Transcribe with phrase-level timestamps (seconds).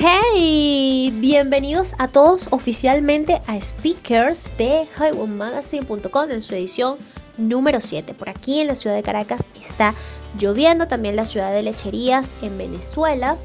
[0.00, 6.98] Hey, bienvenidos a todos oficialmente a Speakers de highwayMagazine.com en su edición
[7.36, 8.14] número 7.
[8.14, 9.96] Por aquí en la ciudad de Caracas está
[10.38, 13.38] lloviendo, también la ciudad de Lecherías en Venezuela.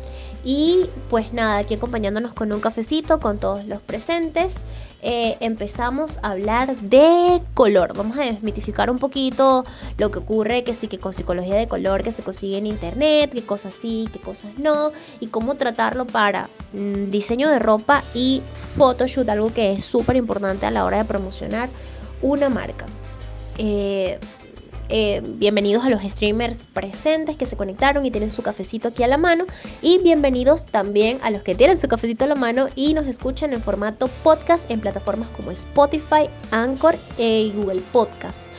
[0.44, 4.58] Y pues nada, aquí acompañándonos con un cafecito con todos los presentes.
[5.06, 7.94] Eh, empezamos a hablar de color.
[7.94, 9.66] Vamos a desmitificar un poquito
[9.98, 13.32] lo que ocurre, que sí, que con psicología de color que se consigue en internet,
[13.34, 18.42] qué cosas sí, qué cosas no, y cómo tratarlo para mm, diseño de ropa y
[18.78, 21.70] photoshoot, algo que es súper importante a la hora de promocionar
[22.22, 22.86] una marca.
[23.58, 24.20] Eh,
[24.90, 29.08] eh, bienvenidos a los streamers presentes que se conectaron y tienen su cafecito aquí a
[29.08, 29.46] la mano.
[29.82, 33.54] Y bienvenidos también a los que tienen su cafecito a la mano y nos escuchan
[33.54, 38.50] en formato podcast en plataformas como Spotify, Anchor y Google Podcast.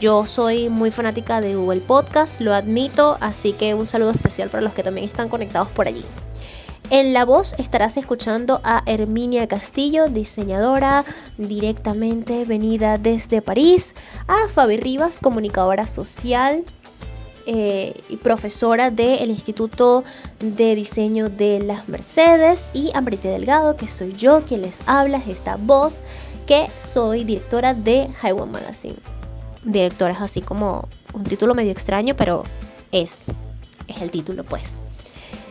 [0.00, 4.62] Yo soy muy fanática de Google Podcast, lo admito, así que un saludo especial para
[4.62, 6.04] los que también están conectados por allí.
[6.90, 11.04] En la voz estarás escuchando a Herminia Castillo, diseñadora
[11.36, 13.96] directamente venida desde París,
[14.28, 16.62] a Fabi Rivas, comunicadora social
[17.46, 20.04] eh, y profesora del Instituto
[20.38, 25.56] de Diseño de las Mercedes, y a Delgado, que soy yo quien les habla, esta
[25.56, 26.04] voz,
[26.46, 28.96] que soy directora de Highway Magazine.
[29.64, 32.44] Directora es así como un título medio extraño, pero
[32.92, 33.22] es,
[33.88, 34.84] es el título pues.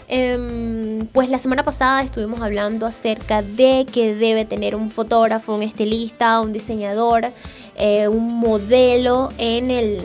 [0.07, 5.63] Em, pues la semana pasada estuvimos hablando acerca de que debe tener un fotógrafo, un
[5.63, 7.31] estilista, un diseñador,
[7.75, 10.01] eh, un modelo en el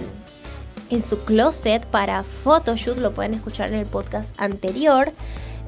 [0.91, 5.13] en su closet para photoshoot, lo pueden escuchar en el podcast anterior.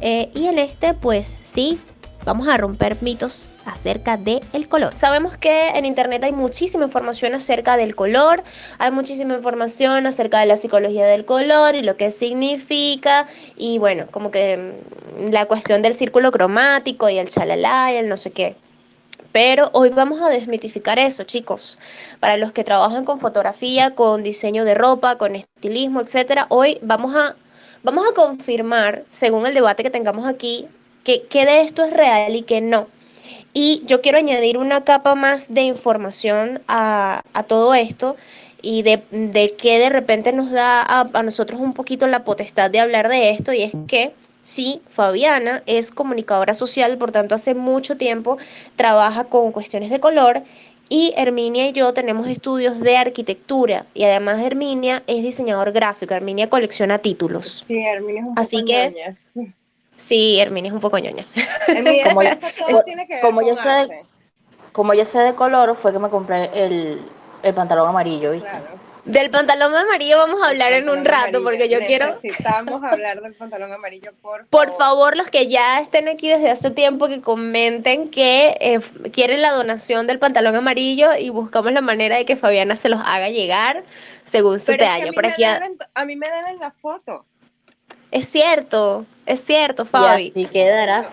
[0.01, 1.81] Eh, y en este, pues sí,
[2.25, 4.95] vamos a romper mitos acerca del el color.
[4.95, 8.43] Sabemos que en internet hay muchísima información acerca del color,
[8.79, 14.07] hay muchísima información acerca de la psicología del color y lo que significa y bueno,
[14.11, 14.75] como que
[15.19, 18.57] mm, la cuestión del círculo cromático y el chalala y el no sé qué.
[19.33, 21.79] Pero hoy vamos a desmitificar eso, chicos.
[22.21, 27.17] Para los que trabajan con fotografía, con diseño de ropa, con estilismo, etcétera, hoy vamos
[27.17, 27.35] a
[27.83, 30.69] vamos a confirmar, según el debate que tengamos aquí,
[31.05, 32.87] que, de esto es real y que no.
[33.55, 38.17] Y yo quiero añadir una capa más de información a, todo esto
[38.63, 42.71] y de, de, que de repente nos da a, a, nosotros un poquito la potestad
[42.71, 47.55] de hablar de esto y es que sí, Fabiana es comunicadora social, por tanto hace
[47.55, 48.39] mucho tiempo
[48.77, 50.43] trabaja con cuestiones de color
[50.89, 56.51] y Herminia y yo tenemos estudios de arquitectura y además Herminia es diseñador gráfico, Herminia
[56.51, 57.65] colecciona títulos.
[57.67, 59.15] Sí, Herminia es un Así que
[60.03, 61.25] Sí, Herminia es un poco ñoña.
[62.09, 62.31] como, yo,
[63.23, 64.03] como yo sé de,
[64.73, 67.01] como yo sé de color, fue que me compré el,
[67.45, 68.51] el pantalón amarillo, ¿viste?
[69.05, 72.07] Del pantalón amarillo vamos a hablar en un rato porque yo quiero...
[72.07, 74.47] Necesitamos hablar del pantalón amarillo, por favor.
[74.51, 78.81] Por favor, los que ya estén aquí desde hace tiempo que comenten que eh,
[79.13, 83.01] quieren la donación del pantalón amarillo y buscamos la manera de que Fabiana se los
[83.05, 83.85] haga llegar
[84.25, 85.13] según su talla.
[85.13, 87.25] Por aquí a mí me deben la foto.
[88.13, 90.33] Es cierto, es cierto, Fabi.
[90.35, 91.11] Y así quedará.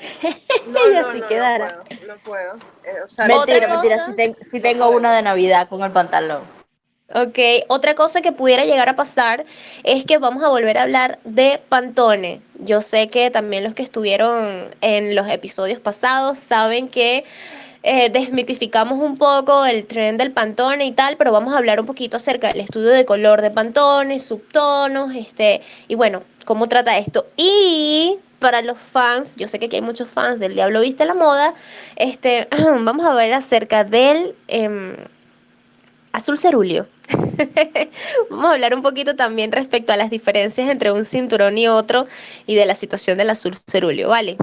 [0.68, 1.80] No, y así quedará.
[2.06, 2.56] No puedo.
[2.56, 2.58] No puedo.
[2.84, 6.44] Eh, mentira, mentira, si, tengo una de Navidad con el pantalón.
[7.16, 7.40] Ok,
[7.70, 9.46] otra cosa que pudiera llegar a pasar
[9.84, 12.42] es que vamos a volver a hablar de Pantone.
[12.60, 17.24] Yo sé que también los que estuvieron en los episodios pasados saben que
[17.82, 21.86] eh, desmitificamos un poco el tren del Pantone y tal, pero vamos a hablar un
[21.86, 27.28] poquito acerca del estudio de color de Pantone, subtonos, este, y bueno, cómo trata esto.
[27.38, 31.14] Y para los fans, yo sé que aquí hay muchos fans del Diablo Viste la
[31.14, 31.54] Moda,
[31.96, 32.50] este,
[32.82, 34.96] vamos a ver acerca del em,
[36.12, 36.88] azul cerulio.
[38.30, 42.08] vamos a hablar un poquito también respecto a las diferencias entre un cinturón y otro
[42.46, 44.38] y de la situación del azul cerulio, ¿vale?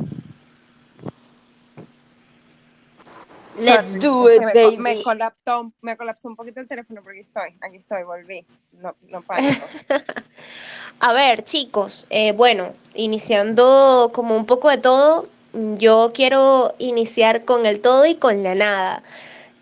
[3.60, 4.76] Let's do it, baby.
[4.76, 8.44] Me, colapsó, me colapsó un poquito el teléfono porque estoy, aquí estoy, volví.
[8.80, 9.24] No, no
[11.00, 17.66] A ver, chicos, eh, bueno, iniciando como un poco de todo, yo quiero iniciar con
[17.66, 19.02] el todo y con la nada.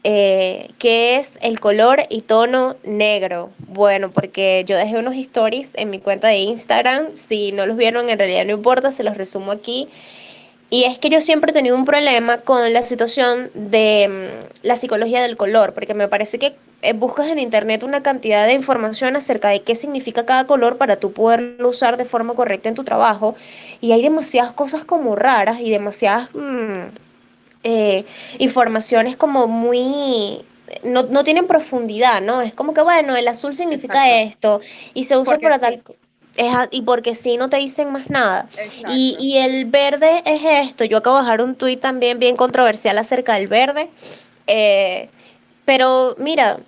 [0.06, 3.50] Eh, que es el color y tono negro.
[3.68, 7.16] Bueno, porque yo dejé unos stories en mi cuenta de Instagram.
[7.16, 9.88] Si no los vieron, en realidad no importa, se los resumo aquí.
[10.74, 14.74] Y es que yo siempre he tenido un problema con la situación de mm, la
[14.74, 19.14] psicología del color, porque me parece que eh, buscas en internet una cantidad de información
[19.14, 22.82] acerca de qué significa cada color para tú poderlo usar de forma correcta en tu
[22.82, 23.36] trabajo.
[23.80, 26.88] Y hay demasiadas cosas como raras y demasiadas mm,
[27.62, 28.04] eh,
[28.38, 30.44] informaciones como muy
[30.82, 32.42] no, no, tienen profundidad, ¿no?
[32.42, 34.60] Es como que, bueno, el azul significa esto
[34.92, 35.84] y se usa para tal...
[36.70, 38.48] y porque si no te dicen más nada.
[38.88, 40.84] Y, y, el verde es esto.
[40.84, 43.88] Yo acabo de dejar un tuit también bien controversial acerca del verde.
[44.46, 45.08] Eh,
[45.64, 46.60] pero mira,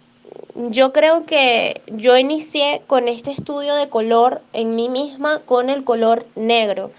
[0.55, 5.85] yo creo que yo inicié con este estudio de color en mí misma con el
[5.85, 6.93] color negro.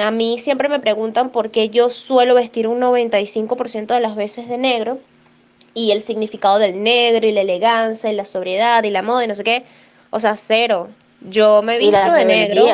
[0.00, 4.48] A mí siempre me preguntan por qué yo suelo vestir un 95% de las veces
[4.48, 4.98] de negro
[5.74, 9.28] y el significado del negro y la elegancia y la sobriedad y la moda y
[9.28, 9.64] no sé qué.
[10.10, 10.88] O sea, cero.
[11.24, 12.66] Yo me he visto de negro.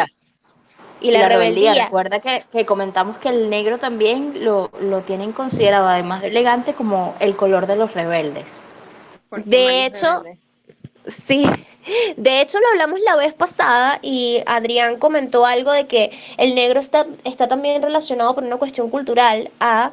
[1.03, 1.85] Y la, rebeldía.
[1.85, 7.15] Recuerda que, comentamos que el negro también lo, lo tienen considerado, además de elegante, como
[7.21, 8.45] el color de los rebeldes.
[9.45, 10.23] De hecho,
[11.07, 11.47] sí,
[12.17, 16.81] de hecho lo hablamos la vez pasada y Adrián comentó algo de que el negro
[16.81, 19.93] está, está también relacionado por una cuestión cultural a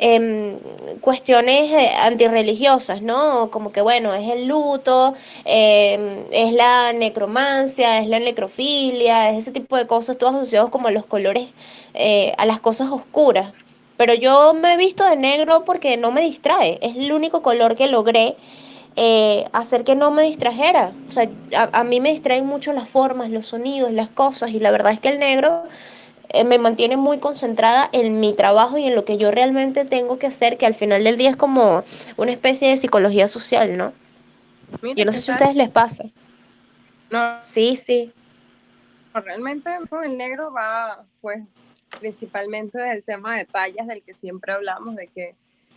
[0.00, 0.58] Em,
[1.00, 3.50] cuestiones eh, antirreligiosas, ¿no?
[3.50, 5.14] Como que, bueno, es el luto,
[5.44, 10.86] em, es la necromancia, es la necrofilia, es ese tipo de cosas, todos asociados como
[10.86, 11.48] a los colores,
[11.94, 13.52] eh, a las cosas oscuras.
[13.96, 17.74] Pero yo me he visto de negro porque no me distrae, es el único color
[17.74, 18.36] que logré
[18.96, 20.92] eh, hacer que no me distrajera.
[21.08, 24.60] O sea, a, a mí me distraen mucho las formas, los sonidos, las cosas, y
[24.60, 25.64] la verdad es que el negro
[26.30, 30.18] eh, me mantiene muy concentrada en mi trabajo y en lo que yo realmente tengo
[30.18, 31.84] que hacer, que al final del día es como
[32.16, 33.92] una especie de psicología social, ¿no?
[34.94, 36.04] yo no sé si a ustedes les pasa.
[37.10, 37.38] No.
[37.42, 38.12] Sí, sí.
[39.14, 39.70] Realmente
[40.04, 41.42] el negro va, pues,
[41.98, 45.34] principalmente del tema de tallas del que siempre hablamos, de que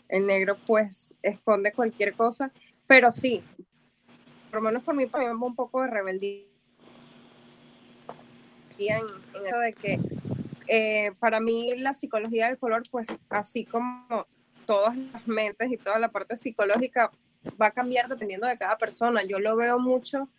[0.10, 2.52] el negro, pues, esconde cualquier cosa,
[2.86, 3.42] pero sí,
[4.50, 6.44] por lo menos por mí, para mí un poco de rebeldía
[8.78, 9.06] en,
[9.36, 10.00] en eso de que
[10.74, 14.26] eh, para mí la psicología del color, pues así como
[14.66, 17.12] todas las mentes y toda la parte psicológica
[17.62, 19.22] va a cambiar dependiendo de cada persona.
[19.24, 20.30] Yo lo veo mucho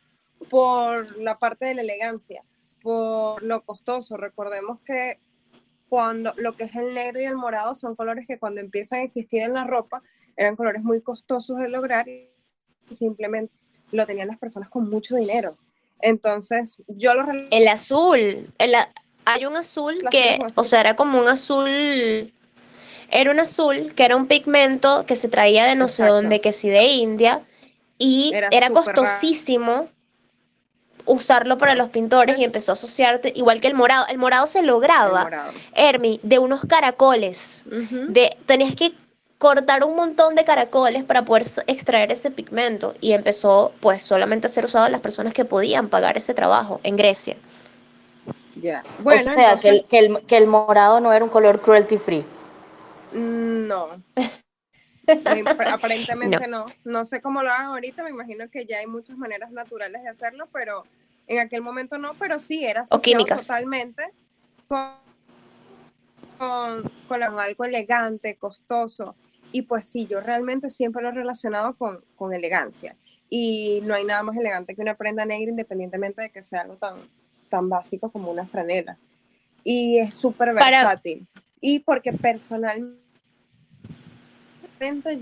[0.49, 2.43] por la parte de la elegancia,
[2.81, 4.17] por lo costoso.
[4.17, 5.20] Recordemos que
[5.90, 9.02] cuando lo que es el negro y el morado son colores que cuando empiezan a
[9.02, 10.02] existir en la ropa
[10.35, 12.31] eran colores muy costosos de lograr y
[12.88, 13.52] simplemente
[13.90, 15.58] lo tenían las personas con mucho dinero.
[16.00, 17.26] Entonces, yo lo...
[17.50, 18.75] El azul, el,
[19.24, 22.32] hay un azul que, o sea, era como un azul,
[23.10, 26.52] era un azul que era un pigmento que se traía de no sé dónde, que
[26.52, 27.40] sí de India,
[27.98, 29.88] y era, costosísimo
[31.04, 34.06] usarlo para los pintores y empezó a asociarte, igual que el morado.
[34.08, 35.28] El morado se lograba,
[35.75, 37.62] Hermi, de unos caracoles.
[37.66, 38.94] de, tenías que
[39.38, 44.50] cortar un montón de caracoles para poder extraer ese pigmento y empezó pues solamente a
[44.50, 47.36] ser usado las personas que podían pagar ese trabajo en Grecia.
[49.00, 52.25] Bueno, o sea, que, el, que, el, morado no era un color cruelty free.
[53.12, 53.88] No.
[55.73, 56.67] Aparentemente no.
[56.85, 57.05] no.
[57.05, 60.49] sé cómo lo hagan ahorita, me imagino que ya hay muchas maneras naturales de hacerlo,
[60.53, 60.85] pero
[61.26, 64.05] en aquel momento no, pero sí era totalmente
[64.69, 64.93] con,
[67.09, 69.17] con, algo elegante, costoso.
[69.50, 72.97] Y pues sí, yo realmente siempre lo he relacionado con, con elegancia.
[73.29, 76.76] Y no hay nada más elegante que una prenda negra, independientemente de que sea algo
[76.76, 76.97] tan,
[77.52, 78.96] tan básico como una franela.
[79.62, 81.28] Y es súper versátil.
[81.60, 82.99] Y porque personalmente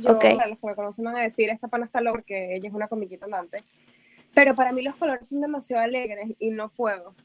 [0.01, 2.69] yo, para los que me conocen van a decir, esta pana está loca porque ella
[2.69, 3.65] es una comiquita andante.
[4.33, 7.17] Pero para mí los colores son demasiado alegres y no puedo.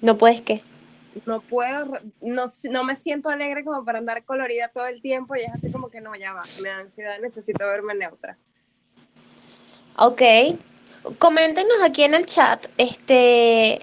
[0.00, 0.62] ¿No puedes qué?
[1.26, 5.40] No puedo, no, no me siento alegre como para andar colorida todo el tiempo y
[5.40, 8.38] es así como que no, ya va, me da ansiedad, necesito verme neutra.
[9.96, 10.22] Ok,
[11.18, 13.80] coméntenos aquí en el chat, este,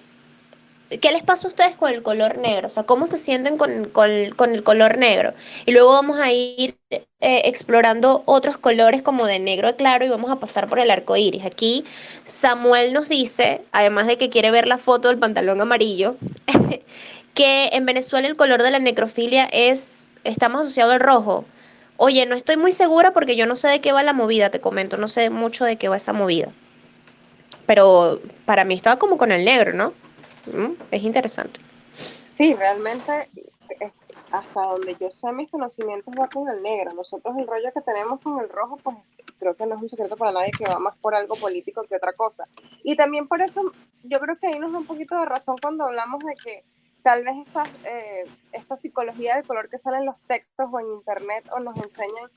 [0.89, 2.67] ¿qué les pasa a ustedes con el color negro?
[2.67, 3.71] O sea, ¿cómo se sienten con,
[4.11, 5.33] el color negro?
[5.65, 6.99] Y luego vamos a ir eh,
[7.45, 11.45] explorando otros colores como de negro claro y vamos a pasar por el arco iris.
[11.45, 11.85] Aquí
[12.23, 16.15] Samuel nos dice, además de que quiere ver la foto del pantalón amarillo,
[17.33, 21.45] que en Venezuela el color de la necrofilia es, está más asociado al rojo.
[21.97, 24.59] Oye, no estoy muy segura porque yo no sé de qué va la movida, te
[24.59, 26.51] comento, no sé mucho de qué va esa movida
[27.65, 29.93] pero para mí estaba como con el negro, ¿no?
[30.47, 31.59] Mm, es interesante.
[31.93, 33.29] Sí, realmente
[33.79, 33.91] eh,
[34.31, 36.93] hasta donde yo sé mis conocimientos va con el negro.
[36.93, 40.17] Nosotros el rollo que tenemos con el rojo, pues creo que no es un secreto
[40.17, 42.45] para nadie que va más por algo político que otra cosa.
[42.83, 43.71] Y también por eso
[44.03, 46.63] yo creo que ahí nos da un poquito de razón cuando hablamos de que
[47.01, 50.91] tal vez esta, eh, esta psicología del color que sale en los textos o en
[50.91, 52.29] internet o nos enseñan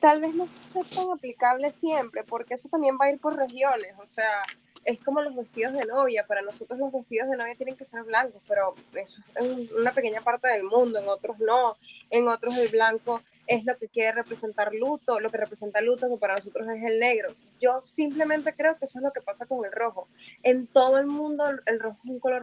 [0.00, 3.94] tal vez no sea tan aplicable siempre, porque eso también va a ir por regiones,
[4.02, 4.42] o sea,
[4.84, 8.04] es como los vestidos de novia, para nosotros los vestidos de novia tienen que ser
[8.04, 11.76] blancos, pero eso es una pequeña parte del mundo, en otros no,
[12.10, 16.18] en otros el blanco es lo que quiere representar luto, lo que representa luto, que
[16.18, 17.34] para nosotros es el negro.
[17.58, 20.06] Yo simplemente creo que eso es lo que pasa con el rojo.
[20.42, 22.42] En todo el mundo el rojo es un color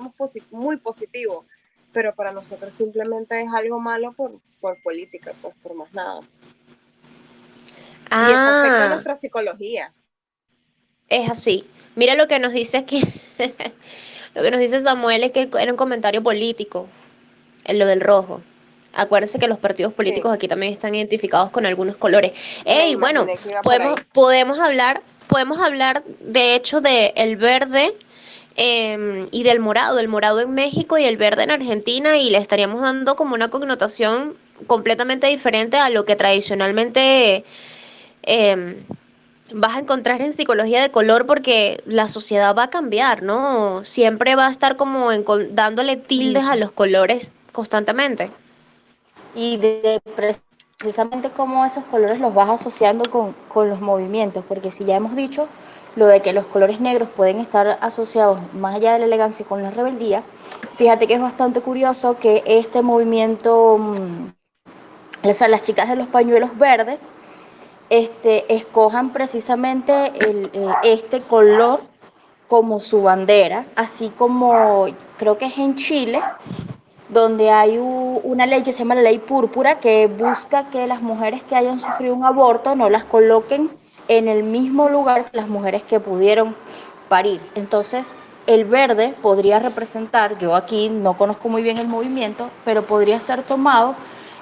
[0.50, 1.46] muy positivo,
[1.94, 6.22] pero para nosotros simplemente es algo malo por, por política, pues por más nada.
[8.12, 8.90] Y eso afecta ah.
[8.90, 9.94] nuestra psicología.
[11.08, 11.68] Es así.
[11.96, 13.02] Mira lo que nos dice aquí.
[14.36, 16.88] lo que nos dice Samuel es que era un comentario político,
[17.66, 18.42] en lo del rojo.
[18.94, 22.32] Acuérdense que los partidos políticos aquí también están identificados con algunos colores.
[22.64, 23.28] Ey, bueno,
[23.62, 27.94] podemos, podemos hablar, podemos hablar de hecho de el verde
[28.56, 32.38] em, y del morado, el morado en México y el verde en Argentina, y le
[32.38, 37.44] estaríamos dando como una connotación completamente diferente a lo que tradicionalmente
[38.26, 38.84] eh,
[39.54, 43.84] vas a encontrar en psicología de color porque la sociedad va a cambiar, ¿no?
[43.84, 45.10] Siempre va a estar como
[45.52, 48.32] dándole tildes a los colores constantemente.
[49.36, 50.02] Y de,
[50.78, 55.16] precisamente cómo esos colores los vas asociando con, con los movimientos, porque si ya hemos
[55.16, 55.48] dicho
[55.96, 59.48] lo de que los colores negros pueden estar asociados más allá de la elegancia y
[59.48, 60.24] con la rebeldía,
[60.76, 64.32] fíjate que es bastante curioso que este movimiento, mm,
[65.24, 67.00] o sea, las chicas de los pañuelos verdes,
[67.90, 70.50] este, escojan precisamente eh,
[70.84, 71.82] este color
[72.48, 74.86] como su bandera, así como
[75.18, 76.22] creo que es en Chile,
[77.10, 81.44] donde hay una ley que se llama la ley púrpura, que busca que las mujeres
[81.44, 83.72] que hayan sufrido un aborto no las coloquen
[84.08, 86.56] en el mismo lugar que las mujeres que pudieron
[87.10, 87.42] parir.
[87.56, 88.06] Entonces,
[88.48, 93.44] el verde podría representar, yo aquí no conozco muy bien el movimiento, pero podría ser
[93.44, 93.96] tomado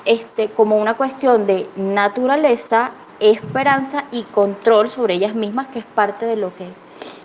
[0.05, 6.25] este, como una cuestión de naturaleza esperanza y control sobre ellas mismas, que es parte
[6.25, 6.67] de lo que,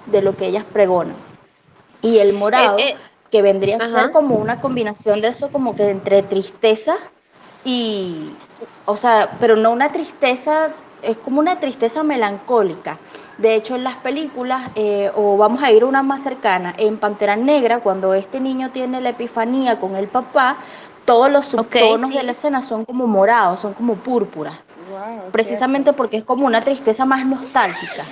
[0.06, 1.16] de lo que ellas pregonan.
[2.02, 2.96] Y el morado, eh, eh,
[3.30, 6.96] que vendría a ser como una combinación de eso, como que entre tristeza
[7.64, 8.30] y,
[8.84, 10.70] o sea, pero no una tristeza,
[11.02, 12.98] es como una tristeza melancólica.
[13.36, 17.36] De hecho, en las películas, eh, o vamos a ir una más cercana, en Pantera
[17.36, 20.58] Negra, cuando este niño tiene la epifanía con el papá,
[21.04, 24.60] todos los subtonos de la escena son como morados, son como púrpuras
[25.32, 28.04] precisamente porque es como una tristeza más nostálgica.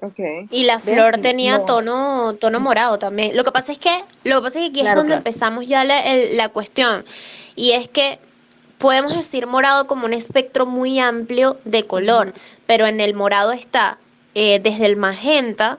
[0.00, 0.46] Okay.
[0.50, 3.34] Y la flor tenía tono, tono morado también.
[3.36, 5.84] Lo que pasa es que, lo que pasa es que aquí es donde empezamos ya
[5.84, 7.04] la, la cuestión.
[7.56, 8.18] Y es que
[8.78, 12.34] podemos decir morado como un espectro muy amplio de color,
[12.66, 13.98] pero en el morado está
[14.34, 15.78] eh, desde el magenta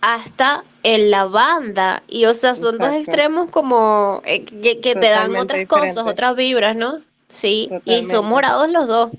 [0.00, 2.02] hasta el lavanda.
[2.08, 6.74] Y o sea, son dos extremos como eh, que, te dan otras cosas, otras vibras,
[6.74, 7.00] ¿no?
[7.28, 9.10] Sí, y son morados los dos.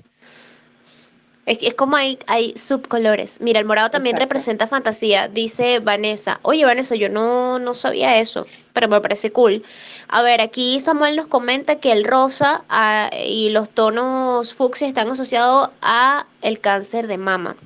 [1.46, 3.40] Es, como hay, hay subcolores.
[3.40, 6.38] Mira, el morado también representa fantasía, dice Vanessa.
[6.42, 9.62] Oye, Vanessa, yo no, no sabía eso, pero me parece cool.
[10.08, 15.10] A ver, aquí Samuel nos comenta que el rosa ah, y los tonos fucsia están
[15.10, 17.56] asociados a el cáncer de mama,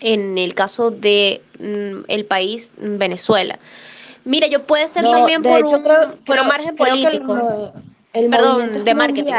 [0.00, 3.58] en el caso de mm, el país Venezuela.
[4.24, 5.82] Mira, yo puede ser también por, un,
[6.24, 7.72] por un margen político.
[8.12, 9.32] Perdón, de marketing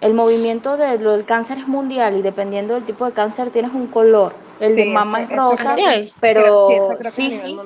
[0.00, 3.72] el movimiento de lo del cáncer es mundial y dependiendo del tipo de cáncer tienes
[3.72, 4.32] un color.
[4.60, 5.74] El de mama es rosa,
[6.20, 6.68] pero
[7.12, 7.58] sí, sí,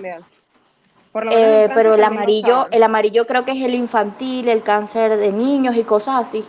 [1.32, 5.76] eh, pero el amarillo, el amarillo creo que es el infantil, el cáncer de niños
[5.76, 6.44] y cosas así.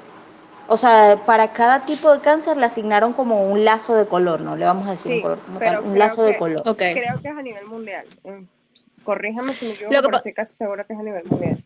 [0.68, 4.56] O sea, para cada tipo de cáncer le asignaron como un lazo de color, no
[4.56, 5.40] le vamos a decir un color,
[5.84, 6.62] un lazo de color.
[6.62, 8.06] Creo que es a nivel mundial.
[8.24, 8.44] Mm,
[9.04, 11.64] corríjame si me equivoco, pero estoy casi segura que es a nivel mundial.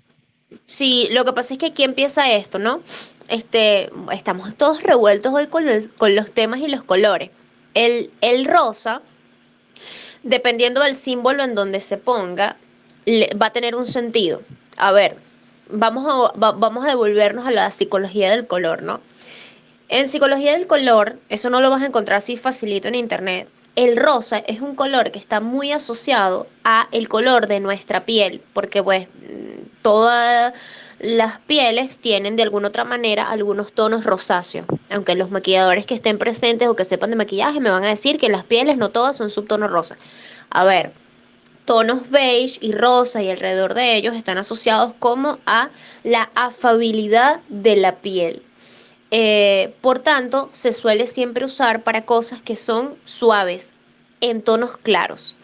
[0.65, 2.81] Sí, lo que pasa es que aquí empieza esto, ¿no?
[3.27, 5.65] Este, estamos todos revueltos hoy con,
[6.15, 7.31] los temas y los colores.
[7.73, 9.01] El, el, rosa,
[10.23, 12.57] dependiendo del símbolo en donde se ponga,
[13.41, 14.41] va a tener un sentido.
[14.77, 15.17] A ver,
[15.69, 19.01] vamos a, vamos a devolvernos a la psicología del color, ¿no?
[19.87, 23.47] En psicología del color, eso no lo vas a encontrar así facilito en internet.
[23.75, 28.41] El rosa es un color que está muy asociado a el color de nuestra piel,
[28.53, 29.07] porque pues
[29.85, 30.51] todas
[30.97, 34.65] las pieles tienen de alguna otra manera algunos tonos rosáceos.
[34.89, 38.17] Aunque los maquilladores que estén presentes o que sepan de maquillaje me van a decir
[38.17, 39.95] que las pieles no todas son subtonos rosa.
[40.49, 40.91] A ver,
[41.65, 45.69] tonos beige y rosa y alrededor de ellos están asociados como a
[46.03, 48.41] la afabilidad de la piel.
[49.11, 53.75] Eh, por tanto, se suele siempre usar para cosas que son suaves,
[54.19, 55.35] en tonos claros.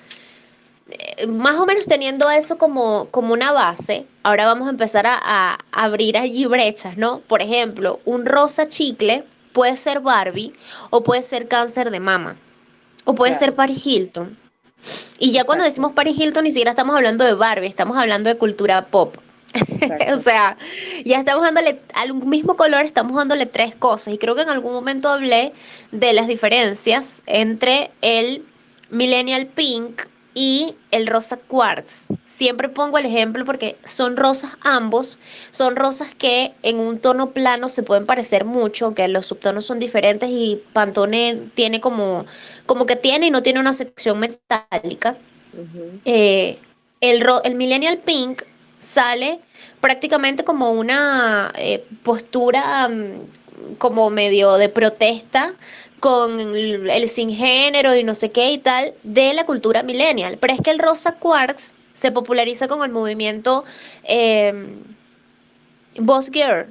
[0.91, 5.57] Eh, más o menos teniendo eso como, como una base, ahora vamos a empezar a,
[5.71, 7.19] abrir allí brechas, ¿no?
[7.21, 10.53] Por ejemplo, un rosa chicle puede ser Barbie
[10.89, 12.37] o puede ser cáncer de mama
[13.05, 14.37] o puede ser Paris Hilton.
[15.19, 18.37] Y ya cuando decimos Paris Hilton ni siquiera estamos hablando de Barbie, estamos hablando de
[18.37, 19.15] cultura pop.
[20.13, 20.57] o sea,
[21.05, 24.13] ya estamos dándole al mismo color, estamos dándole tres cosas.
[24.13, 25.53] Y creo que en algún momento hablé
[25.91, 28.45] de las diferencias entre el
[28.89, 30.01] Millennial Pink
[30.33, 32.07] y el rosa quartz.
[32.25, 35.19] Siempre pongo el ejemplo porque son rosas ambos,
[35.51, 39.79] son rosas que en un tono plano se pueden parecer mucho, aunque los subtonos son
[39.79, 42.25] diferentes y Pantone tiene como,
[42.65, 45.17] como que tiene y no tiene una sección metálica.
[46.05, 46.57] Eh,
[47.01, 48.43] el, el Millennial Pink
[48.77, 49.39] sale
[49.81, 55.53] prácticamente como una eh, postura mm, como medio de protesta
[56.01, 60.37] con el, sin género y no sé qué y tal de la cultura millennial.
[60.37, 63.63] Pero es que el rosa quartz se populariza con el movimiento
[64.03, 64.53] eh,
[65.97, 66.67] Boss Girl,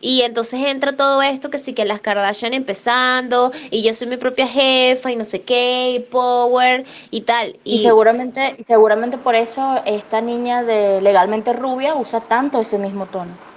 [0.00, 4.16] y entonces entra todo esto que sí que las Kardashian empezando y yo soy mi
[4.16, 7.58] propia jefa y no sé qué, y power y tal.
[7.64, 13.49] Y, seguramente, seguramente por eso esta niña de legalmente rubia usa tanto ese mismo tono.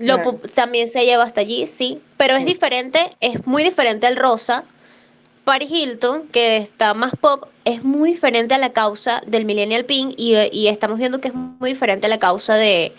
[0.00, 0.18] Lo,
[0.54, 4.64] También se lleva hasta allí, sí, pero es diferente, es muy diferente al rosa.
[5.44, 10.14] Paris Hilton, que está más pop, es muy diferente a la causa del Millennial Pink
[10.16, 12.92] y, y estamos viendo que es muy diferente a la causa de,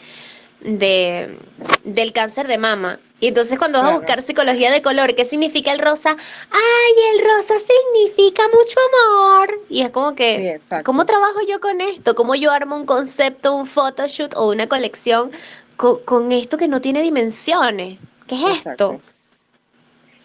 [0.62, 1.38] de,
[1.84, 3.00] del cáncer de mama.
[3.20, 6.18] Y entonces cuando vas a buscar psicología de color, ¿qué significa el rosa?
[6.50, 9.60] ¡Ay, el rosa significa mucho amor!
[9.70, 12.16] Y es como que, ¿cómo trabajo yo con esto?
[12.16, 15.32] ¿Cómo yo armo un concepto, un photoshoot o una colección
[15.78, 18.00] con, esto que no tiene dimensiones?
[18.28, 19.02] ¿Qué es esto?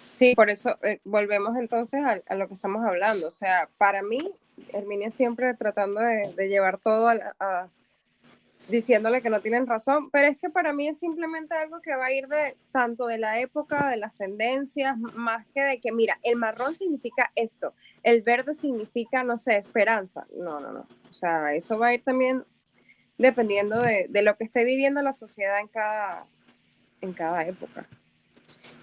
[0.06, 3.26] Sí, por eso eh, volvemos entonces a, lo que estamos hablando.
[3.26, 4.30] O sea, para mí,
[4.72, 7.68] Herminia siempre tratando de, llevar todo a
[8.68, 12.06] diciéndole que no tienen razón, pero es que para mí es simplemente algo que va
[12.06, 16.18] a ir de tanto de la época, de las tendencias, más que de que, mira,
[16.22, 20.26] el marrón significa esto, el verde significa, no sé, esperanza.
[20.36, 20.86] No, no, no.
[21.10, 22.44] O sea, eso va a ir también
[23.18, 26.26] dependiendo de, de lo que esté viviendo la sociedad en cada,
[27.00, 27.86] en cada época.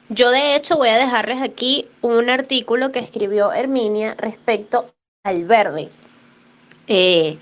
[0.10, 5.90] Yo de hecho voy a dejarles aquí un artículo que escribió Herminia respecto al verde.
[6.88, 7.38] Eh,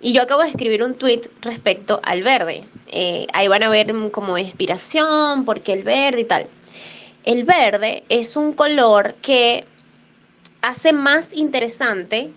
[0.00, 2.64] y yo acabo de escribir un tweet respecto al verde.
[2.88, 6.46] Eh, ahí van a ver como inspiración, porque el verde y tal.
[7.24, 9.64] El verde es un color que
[10.62, 12.32] hace más interesante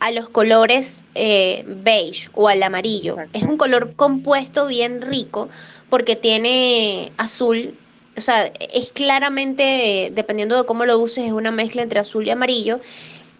[0.00, 3.16] a los colores eh, beige o al amarillo.
[3.32, 5.48] Es un color compuesto bien rico
[5.88, 7.74] porque tiene azul,
[8.16, 12.30] o sea, es claramente, dependiendo de cómo lo uses, es una mezcla entre azul y
[12.30, 12.80] amarillo.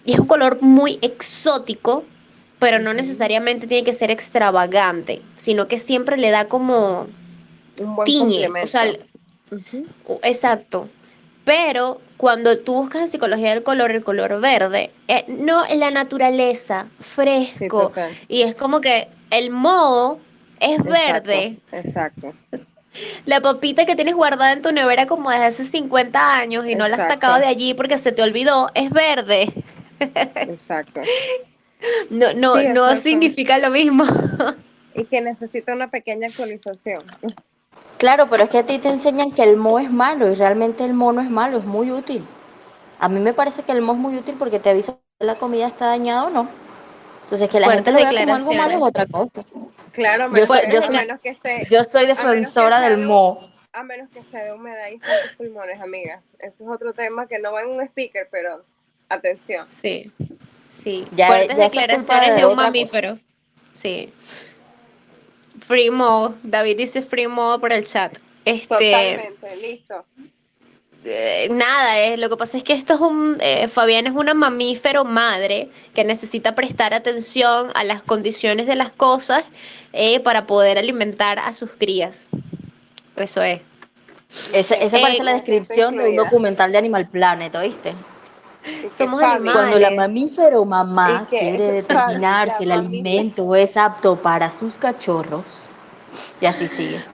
[0.04, 2.04] Y es un color muy exótico
[2.58, 7.06] pero no necesariamente tiene que ser extravagante, sino que siempre le da como
[7.80, 8.84] un buen tiñe, o sea,
[10.22, 10.88] exacto.
[11.46, 15.92] Pero cuando tú buscas en psicología del color, el color verde, eh, no en la
[15.92, 17.92] naturaleza, fresco,
[18.26, 20.18] y es como que el modo
[20.58, 21.56] es verde.
[21.70, 22.34] Exacto.
[23.26, 26.88] La papita que tienes guardada en tu nevera como desde hace 50 años y no
[26.88, 29.52] la has sacado de allí porque se te olvidó, es verde.
[30.00, 31.02] Exacto.
[32.10, 34.04] No, no, no significa lo mismo.
[34.94, 37.04] y que necesita una pequeña actualización.
[37.98, 40.84] Claro, pero es que a ti te enseñan que el mo es malo y realmente
[40.84, 42.26] el mo no es malo, es muy útil.
[42.98, 45.36] A mí me parece que el mo es muy útil porque te avisa si la
[45.36, 46.48] comida está dañada o no.
[47.24, 49.44] Entonces que la gente lo vea como algo malo es otra cosa.
[49.92, 53.50] Claro, yo, soy, yo, menos que esté, yo soy defensora del mo.
[53.72, 56.22] A menos que sea de humedad y tus pulmones, amiga.
[56.38, 58.64] Ese es otro tema que no va en un speaker, pero
[59.08, 59.66] atención.
[59.70, 60.10] Sí.
[60.68, 63.18] Sí, fuertes declaraciones de, un mamífero.
[63.72, 64.12] Sí.
[65.60, 68.18] Free Mo, David dice Free Mo por el chat.
[68.44, 70.04] Este, Totalmente, listo.
[71.08, 74.34] Eh, nada, eh, lo que pasa es que esto es un, eh, Fabián es una
[74.34, 79.44] mamífero madre que necesita prestar atención a las condiciones de las cosas
[80.24, 82.28] para poder alimentar a sus crías.
[83.16, 83.62] Eso es.
[84.52, 87.94] Esa, esa parece la descripción de un documental de Animal Planet, ¿oíste?
[88.90, 89.52] Somos animales.
[89.52, 95.66] Cuando la mamífero mamá quiere determinar si el alimento es apto para sus cachorros,
[96.40, 97.04] y así sigue.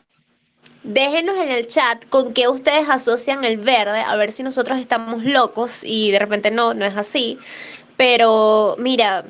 [0.85, 5.23] Déjenos en el chat con qué ustedes asocian el verde, a ver si nosotros estamos
[5.25, 7.39] locos y de repente no, no es así.
[7.97, 9.25] Pero mira,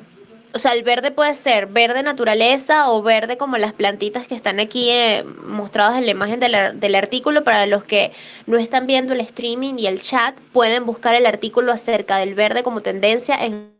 [0.55, 4.59] o sea, el verde puede ser verde naturaleza o verde como las plantitas que están
[4.59, 7.43] aquí eh, mostradas en la imagen del artículo.
[7.43, 8.11] Para los que
[8.45, 12.61] no están viendo el streaming y el chat, pueden buscar el artículo acerca del verde
[12.61, 13.73] como tendencia en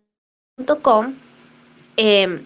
[0.81, 1.13] .com.
[1.95, 2.43] Em,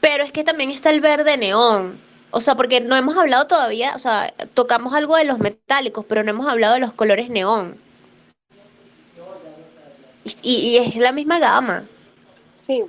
[0.00, 1.98] pero es que también está el verde neón.
[2.32, 6.22] O sea, porque no hemos hablado todavía, o sea, tocamos algo de los metálicos, pero
[6.24, 7.78] no hemos hablado de los colores neón.
[10.42, 11.84] y es la misma gama.
[12.66, 12.84] Sí,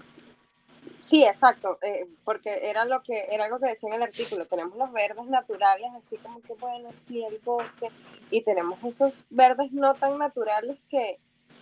[1.08, 4.46] Sí, exacto, eh, porque era lo que era algo que decía en el artículo.
[4.46, 7.90] Tenemos los verdes naturales, así como que bueno, sí, el bosque,
[8.30, 11.18] y tenemos esos verdes no tan naturales que,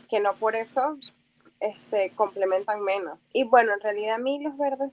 [0.10, 0.98] que no por eso
[1.60, 3.30] este, complementan menos.
[3.34, 4.92] Y bueno, en realidad a mí los verdes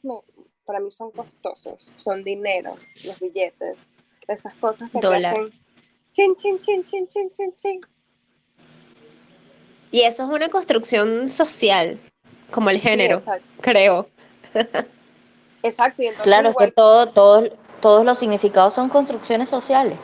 [0.67, 3.79] para mí son costosos, son dinero, los billetes,
[4.29, 5.51] esas cosas que te hacen
[6.12, 7.81] chin, chin, chin, chin, chin, chin, chin.
[9.91, 11.99] Y eso es una construcción social,
[12.51, 13.23] como el género,
[13.62, 14.09] creo.
[15.62, 16.03] Exacto.
[16.23, 17.49] claro, que todo, todo,
[17.81, 19.99] todos los significados son construcciones sociales.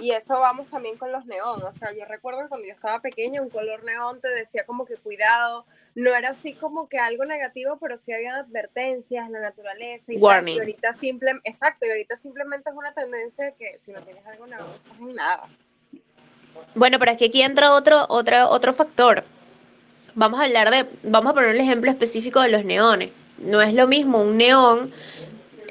[0.00, 1.62] Y eso vamos también con los neón.
[1.62, 4.86] O sea, yo recuerdo que cuando yo estaba pequeña, un color neón te decía como
[4.86, 5.66] que cuidado.
[5.94, 10.56] No era así como que algo negativo, pero sí había advertencias, la naturaleza y, Warning.
[10.56, 14.24] y ahorita simple, exacto, y ahorita simplemente es una tendencia de que si no tienes
[14.24, 15.48] algo neón, no estás en nada.
[16.76, 19.24] Bueno, pero es que aquí entra otro, otro, otro factor.
[20.14, 23.10] Vamos a hablar de, vamos a poner el ejemplo específico de los neones.
[23.38, 24.92] No es lo mismo un neón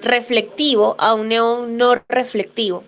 [0.01, 2.83] reflectivo a un neón no reflectivo.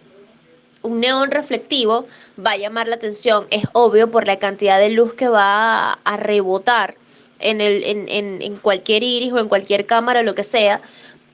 [0.81, 2.07] Un neón reflectivo
[2.43, 6.17] va a llamar la atención, es obvio por la cantidad de luz que va a,
[6.17, 6.95] rebotar
[7.39, 10.81] en, el, en, en, cualquier iris o en cualquier cámara o lo que sea,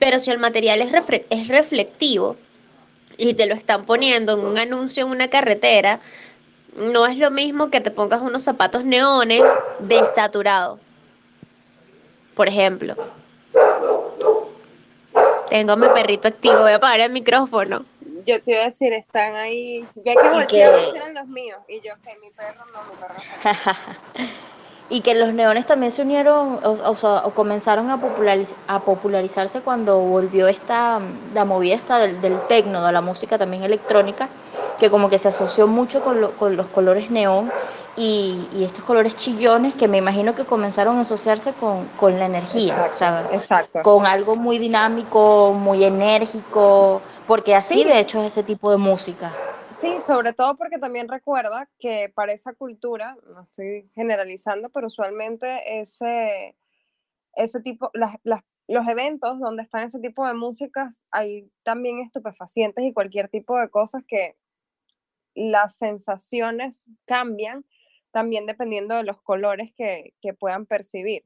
[0.00, 0.90] pero si el material es,
[1.30, 2.36] es reflectivo
[3.16, 6.00] y te lo están poniendo en un anuncio en una carretera,
[6.76, 9.42] no es lo mismo que te pongas unos zapatos neones
[9.78, 10.80] desaturados,
[12.34, 12.96] por ejemplo.
[15.48, 17.84] Tengo a mi perrito activo, voy a apagar el micrófono.
[18.26, 19.86] Yo te iba a decir, están ahí.
[20.04, 21.58] Ya que volteé a los míos.
[21.68, 23.14] Y yo, que mi perro no, mi perro.
[24.88, 27.98] y que los neones también se unieron o, sea, o comenzaron a,
[28.68, 31.00] a popularizarse cuando volvió esta
[31.34, 34.28] la movida esta del, del tecno, de la música también electrónica,
[34.78, 37.50] que como que se asoció mucho con, con los colores neón
[37.96, 42.26] y, y, estos colores chillones que me imagino que comenzaron a asociarse con, con la
[42.26, 42.90] energía,
[43.32, 48.76] exacto, con algo muy dinámico, muy enérgico, porque así de hecho es ese tipo de
[48.76, 49.32] música.
[49.70, 55.80] Sí, sobre todo porque también recuerda que para esa cultura, no estoy generalizando, pero usualmente
[55.80, 56.56] ese,
[57.34, 58.16] ese tipo, las,
[58.68, 63.68] los eventos donde están ese tipo de músicas, hay también estupefacientes y cualquier tipo de
[63.68, 64.36] cosas que
[65.34, 67.64] las sensaciones cambian
[68.10, 71.22] también dependiendo de los colores que, que puedan percibir.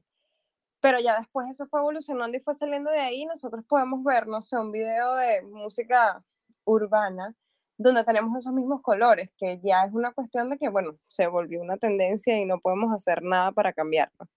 [0.81, 4.41] Pero ya después eso fue evolucionando y fue saliendo de ahí, nosotros podemos ver, no
[4.41, 6.21] sé, un video de música
[6.65, 7.33] urbana
[7.81, 11.61] donde tenemos esos mismos colores, que ya es una cuestión de que, bueno, se volvió
[11.61, 14.27] una tendencia y no podemos hacer nada para cambiarlo.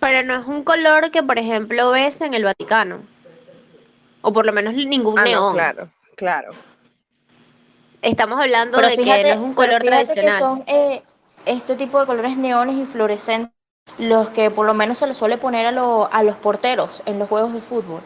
[0.00, 3.00] Pero no es un color que, por ejemplo, ves en el Vaticano.
[4.22, 5.54] O por lo menos ningún ah, neón.
[5.54, 6.50] claro, claro.
[8.02, 10.40] Estamos hablando de que no es un color tradicional.
[10.40, 11.02] son, eh,
[11.44, 13.56] este tipo de colores neones y fluorescentes
[13.98, 17.28] los que por lo menos se les suele poner a, a los porteros en los
[17.28, 18.02] juegos de fútbol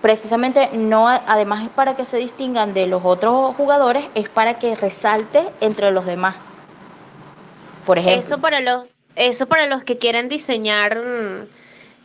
[0.00, 4.74] precisamente no, además es para que se distingan de los otros jugadores, es para que
[4.76, 6.36] resalte entre los demás.
[7.86, 8.18] Por ejemplo.
[8.18, 8.86] Eso para los,
[9.16, 11.46] eso para los que quieren diseñar mm,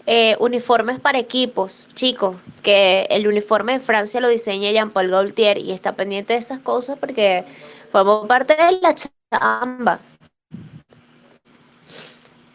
[0.07, 5.71] eh, uniformes para equipos, chicos, que el uniforme de Francia lo diseña Jean-Paul Gaultier y
[5.71, 7.45] está pendiente de esas cosas porque
[7.91, 9.99] formó parte de la chamba.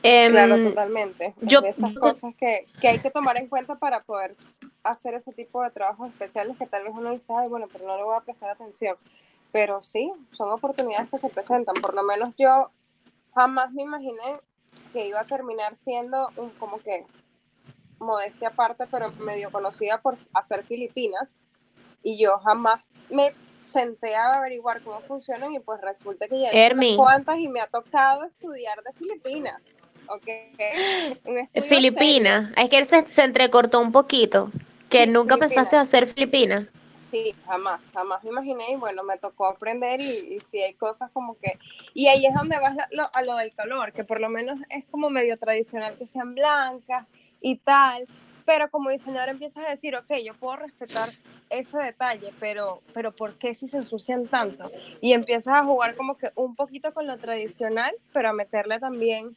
[0.03, 1.35] Claro, em, totalmente.
[1.41, 4.37] Yo, esas cosas que, que hay que tomar en cuenta para poder
[4.83, 7.97] hacer ese tipo de trabajos especiales que tal vez uno dice, Ay, bueno, pero no
[7.97, 8.97] le voy a prestar atención.
[9.53, 11.75] Pero sí, son oportunidades que se presentan.
[11.81, 12.71] Por lo menos yo
[13.35, 14.41] jamás me imaginé
[14.93, 17.05] que iba a terminar siendo un, como que
[17.99, 21.35] modestia aparte, pero medio conocida por hacer Filipinas.
[22.03, 26.97] Y yo jamás me senté a averiguar cómo funcionan y pues resulta que ya he
[26.97, 29.63] cuantas y me ha tocado estudiar de Filipinas.
[30.11, 30.51] Okay.
[31.69, 34.51] Filipinas, es que él se, se entrecortó un poquito.
[34.89, 36.67] ¿Que nunca pensaste hacer Filipinas?
[37.11, 41.11] Sí, jamás, jamás me imaginé y bueno, me tocó aprender y, y sí hay cosas
[41.13, 41.59] como que...
[41.95, 42.77] Y ahí es donde vas
[43.13, 47.07] a lo del color, que por lo menos es como medio tradicional que sean blancas
[47.41, 48.05] y tal,
[48.45, 51.09] pero como diseñador empiezas a decir, ok, yo puedo respetar
[51.51, 54.71] ese detalle, pero, pero ¿por qué si se ensucian tanto?
[55.01, 59.37] Y empiezas a jugar como que un poquito con lo tradicional, pero a meterle también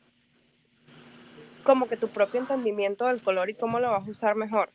[1.63, 4.69] como que tu propio entendimiento del color y cómo lo vas a usar mejor.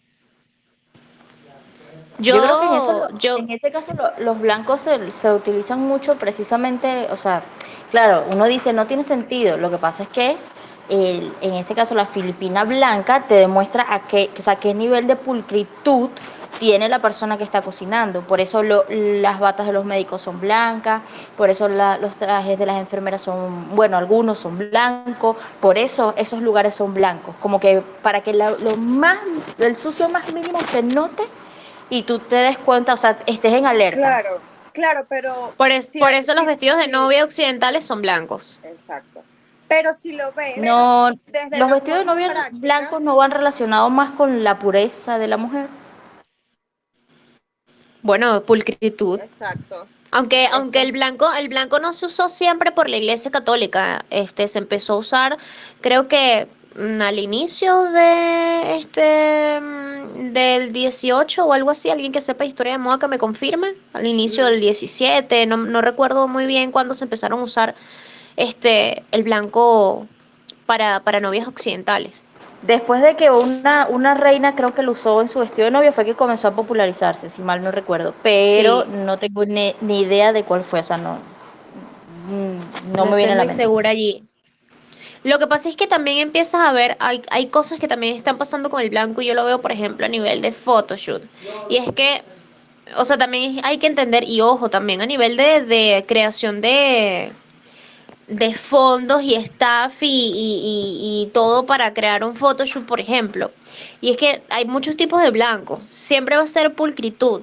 [2.18, 7.42] Yo, creo que en, este caso los blancos se, utilizan mucho precisamente, o sea,
[7.92, 10.36] claro, uno dice no tiene sentido, lo que pasa es que
[10.88, 15.16] en este caso la filipina blanca, te demuestra a qué, o sea, qué nivel de
[15.16, 16.10] pulcritud
[16.58, 18.22] tiene la persona que está cocinando.
[18.22, 21.02] Por eso las batas de los médicos son blancas,
[21.36, 26.42] por eso los trajes de las enfermeras son, bueno, algunos son blancos, por eso esos
[26.42, 27.34] lugares son blancos.
[27.40, 29.18] Como que para que lo más,
[29.58, 31.24] el sucio más mínimo se note
[31.90, 34.00] y tú te des cuenta, o sea, estés en alerta.
[34.00, 34.40] Claro,
[34.72, 35.52] claro, pero...
[35.56, 38.60] Por, por eso los vestidos de novia occidentales son blancos.
[38.64, 39.22] Exacto.
[39.68, 40.56] Pero si lo ves...
[40.56, 45.36] No, los vestidos de novia blancos no van relacionados más con la pureza de la
[45.36, 45.68] mujer.
[48.02, 49.20] Bueno, pulcritud.
[49.20, 49.86] Exacto.
[50.10, 54.48] Aunque, aunque el blanco, el blanco no se usó siempre por la iglesia católica, este
[54.48, 55.36] se empezó a usar,
[55.82, 62.22] creo que mm, al inicio de este mm, del 18 o algo así, alguien que
[62.22, 66.46] sepa historia de moda que me confirme, al inicio del 17, no, no recuerdo muy
[66.46, 67.74] bien cuándo se empezaron a usar
[68.38, 70.06] este el blanco
[70.64, 72.12] para, para novias occidentales.
[72.62, 75.92] Después de que una, una reina creo que lo usó en su vestido de novia
[75.92, 80.42] fue que comenzó a popularizarse, si mal no recuerdo, pero no tengo ni, idea de
[80.42, 81.18] cuál fue, o sea, no,
[82.28, 83.54] mm, no, me viene a la mente.
[83.54, 84.24] segura allí.
[85.22, 88.38] Lo que pasa es que también empiezas a ver, hay, hay cosas que también están
[88.38, 91.24] pasando con el blanco y yo lo veo, por ejemplo, a nivel de photoshoot.
[91.68, 92.22] Y es que,
[92.96, 97.32] o sea, también hay que entender, y ojo, también a nivel de, de creación de,
[98.28, 103.50] de fondos y staff y, todo para crear un Photoshop, por ejemplo.
[104.00, 105.80] Y es que hay muchos tipos de blanco.
[105.88, 107.42] Siempre va a ser pulcritud,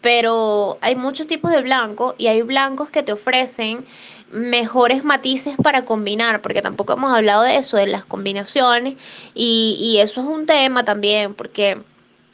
[0.00, 3.84] pero hay muchos tipos de blanco y hay blancos que te ofrecen
[4.30, 8.94] mejores matices para combinar, porque tampoco hemos hablado de eso, de las combinaciones,
[9.34, 11.78] y, y eso es un tema también, porque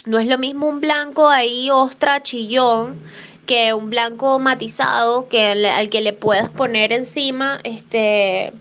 [0.07, 3.01] no es lo mismo un blanco ahí ostra, chillón,
[3.49, 8.53] que un blanco matizado que al, que le puedas poner encima este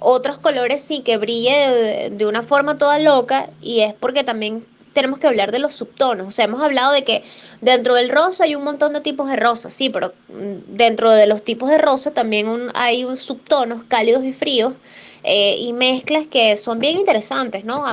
[0.00, 5.20] otros colores sí que brille de, una forma toda loca y es porque también tenemos
[5.20, 6.26] que hablar de los subtonos.
[6.26, 7.22] O sea, hemos hablado de que
[7.60, 11.28] dentro del rosa hay un montón de tipos de rosa, sí, pero mm, dentro de
[11.28, 14.74] los tipos de rosa también hay un subtonos cálidos y fríos
[15.22, 17.84] eh, y mezclas que son bien interesantes, ¿no?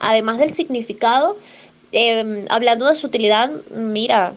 [0.00, 1.36] Además, del significado,
[1.90, 4.34] em, hablando de su utilidad, mira,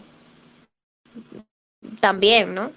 [2.00, 2.72] también, ¿no?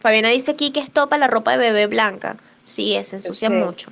[0.00, 2.36] Fabiana dice aquí que estopa la ropa de bebé blanca.
[2.62, 3.90] Sí, se ensucia mucho.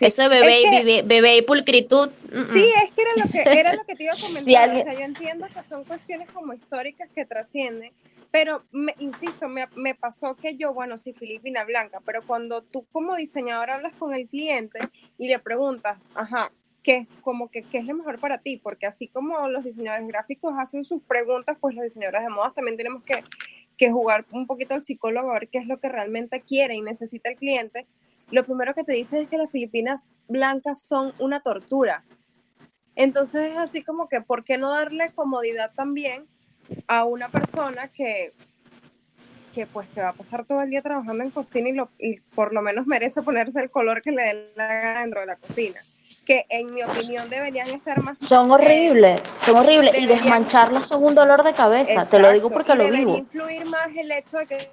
[0.00, 2.10] Eso de bebé, bebé, y pulcritud.
[2.52, 4.70] Sí, es que era lo que, era lo que te iba a comentar.
[4.70, 7.92] o sea, yo entiendo que son cuestiones como históricas que trascienden,
[8.32, 12.86] pero me, insisto, me, me, pasó que yo, bueno, sí, Filipina Blanca, pero cuando tú
[12.90, 14.80] como diseñador hablas con el cliente
[15.18, 16.50] y le preguntas, ajá,
[16.82, 20.54] qué, como que, qué es lo mejor para ti, porque así como los diseñadores gráficos
[20.58, 23.22] hacen sus preguntas, pues los diseñadores de modas también tenemos que,
[23.76, 26.80] que jugar un poquito al psicólogo a ver qué es lo que realmente quiere y
[26.80, 27.86] necesita el cliente.
[28.30, 32.04] Lo primero que te dice es que las Filipinas blancas son una tortura.
[32.94, 36.26] Entonces es así como que, ¿por qué no darle comodidad también
[36.86, 38.32] a una persona que,
[39.54, 42.20] que pues que va a pasar todo el día trabajando en cocina y, lo, y
[42.34, 45.36] por lo menos merece ponerse el color que le dé la gana dentro de la
[45.36, 45.80] cocina?
[46.24, 48.18] Que en mi opinión deberían estar más...
[48.28, 52.74] Son horribles, son horribles y desmancharlas son un dolor de cabeza, te lo digo porque
[52.74, 53.16] lo vivo.
[53.16, 54.70] influir más el hecho de que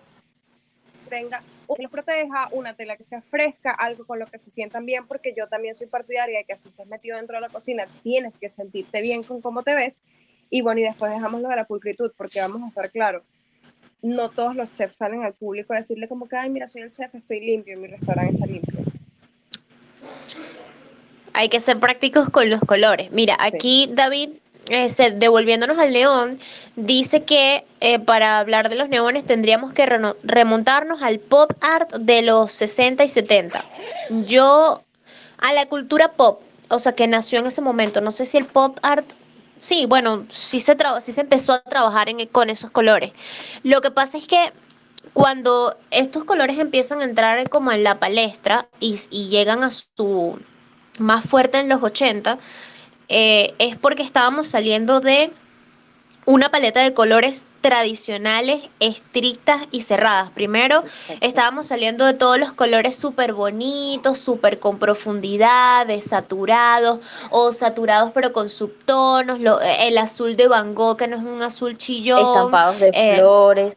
[1.10, 1.41] tenga
[1.75, 5.06] que los proteja, una tela que sea fresca, algo con lo que se sientan bien,
[5.08, 8.38] porque yo también soy partidaria de que si estás metido dentro de la cocina tienes
[8.38, 9.97] que sentirte bien con cómo te ves.
[10.49, 13.23] Y bueno, y después dejamos lo de la pulcritud, porque vamos a estar claros,
[14.02, 16.89] no todos los chefs salen al público a decirle como que, ay, mira, soy el
[16.89, 18.80] chef, estoy limpio, mi restaurante está limpio
[21.39, 23.12] hay que ser prácticos con los colores.
[23.12, 24.32] Mira, aquí David,
[24.67, 26.38] eh, devolviéndonos al neón,
[26.75, 32.23] dice que eh, para hablar de los neones tendríamos que remontarnos al pop art de
[32.23, 33.63] los 60 y 70.
[34.28, 34.84] Yo,
[35.38, 38.45] a la cultura pop, o sea, que nació en ese momento, no sé si el
[38.45, 39.10] pop art
[39.60, 43.13] sí, bueno, sí se, sí se empezó a trabajar en, con esos colores.
[43.63, 44.52] Lo que pasa es que
[45.13, 48.97] cuando estos colores empiezan a entrar como en la palestra y
[49.30, 50.38] llegan a su
[50.99, 52.38] más fuerte en los 80,
[53.09, 55.31] eh, es porque estábamos saliendo de
[56.29, 60.29] una paleta de colores tradicionales, estrictas y cerradas.
[60.29, 60.83] Primero,
[61.21, 66.99] estábamos saliendo de todos los colores súper bonitos, súper con profundidad, desaturados
[67.31, 69.39] o saturados pero con subtonos,
[69.79, 72.19] el azul de Van Gogh, que no es un azul chillón.
[72.19, 73.75] Estampados de eh, flores.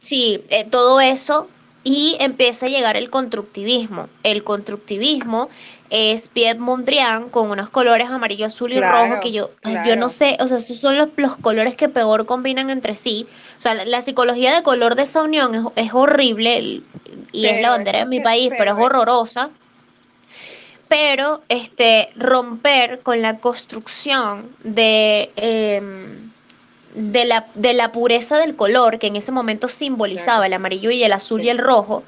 [0.00, 1.48] Sí, eh, todo eso.
[1.84, 4.08] Y empieza a llegar el constructivismo.
[4.22, 5.48] El constructivismo
[5.90, 9.50] es Piet Mondrian con unos colores amarillo, azul y rojo que yo,
[9.84, 13.26] yo no sé, o sea, esos son los, los, colores que peor combinan entre sí.
[13.58, 16.82] O sea, la, psicología de color de esa unión es, es horrible
[17.32, 19.50] y es la bandera de mi país, pero, es horrorosa.
[20.88, 26.30] Pero este romper con la construcción de em,
[26.94, 31.02] de la, de la pureza del color que en ese momento simbolizaba el amarillo y
[31.02, 32.02] el azul y el rojo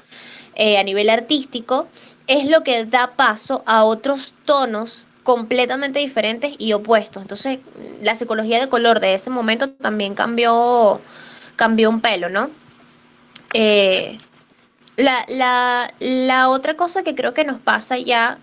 [0.55, 1.87] eh, a nivel artístico,
[2.27, 7.23] es lo que da paso a otros tonos completamente diferentes y opuestos.
[7.23, 7.59] Entonces,
[8.01, 11.01] la psicología de color de ese momento también cambió,
[11.55, 12.49] cambió un pelo, ¿no?
[13.53, 14.19] Eh,
[14.95, 18.37] la, la, la, otra cosa que creo que nos pasa ya,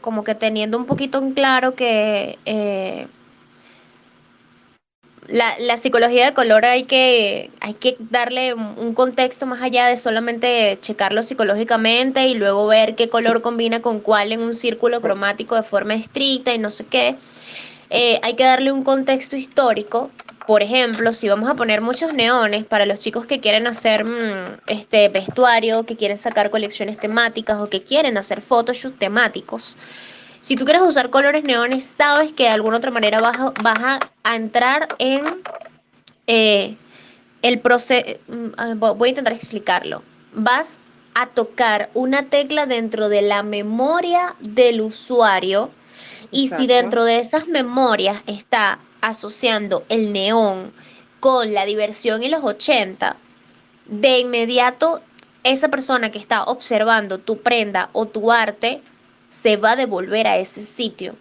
[0.00, 3.08] como que teniendo un poquito en claro que eh,
[5.28, 9.96] la, la, psicología de color hay que, hay que darle un contexto más allá de
[9.96, 15.54] solamente checarlo psicológicamente y luego ver qué color combina con cuál en un círculo cromático
[15.54, 17.16] de forma estricta y no sé qué.
[17.90, 20.10] Eh, hay que darle un contexto histórico.
[20.46, 24.60] Por ejemplo, si vamos a poner muchos neones para los chicos que quieren hacer mm,
[24.66, 29.76] este vestuario, que quieren sacar colecciones temáticas o que quieren hacer fotoshoots temáticos,
[30.42, 34.00] si tú quieres usar colores neones, sabes que de alguna otra manera vas a, vas
[34.24, 35.22] a, entrar en
[36.26, 36.76] eh,
[37.42, 38.18] el proceso.
[38.28, 40.02] Mm, voy a intentar explicarlo.
[40.32, 45.70] Vas a tocar una tecla dentro de la memoria del usuario
[46.30, 50.72] y si dentro de esas memorias está asociando el neón
[51.20, 53.16] con la diversión y los 80,
[53.86, 55.00] de inmediato
[55.42, 58.82] esa persona que está observando tu prenda o tu arte
[59.30, 61.14] se va a devolver a ese sitio,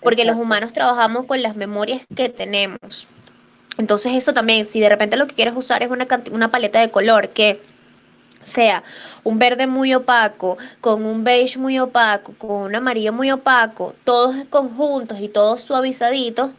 [0.00, 3.06] porque los humanos trabajamos con las memorias que tenemos.
[3.78, 6.90] Entonces eso también, si de repente lo que quieres usar es una, una paleta de
[6.90, 7.60] color que
[8.42, 8.82] sea
[9.22, 14.36] un verde muy opaco, con un beige muy opaco, con un amarillo muy opaco, todos
[14.48, 16.52] conjuntos y todos suavizaditos,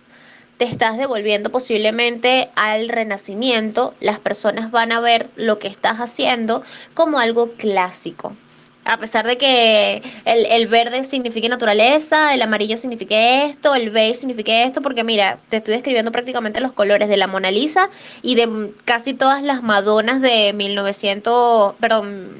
[0.58, 3.96] te estás devolviendo posiblemente al renacimiento.
[4.00, 6.62] Las personas van a ver lo que estás haciendo
[6.94, 8.36] como algo clásico.
[8.84, 14.64] A pesar de que el, verde signifique naturaleza, el amarillo signifique esto, el beige signifique
[14.64, 17.90] esto, porque mira, te estoy describiendo prácticamente los colores de la Mona Lisa
[18.24, 22.32] y de casi todas las Madonas de 1900, perdón,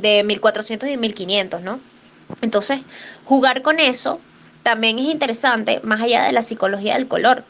[0.00, 1.78] de 1400 y 1500, ¿no?
[2.42, 2.80] Entonces,
[3.24, 4.20] jugar con eso
[4.64, 7.44] también es interesante, más allá de la psicología del color.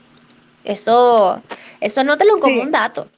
[0.64, 1.42] Eso,
[1.80, 3.08] eso anótalo como un dato.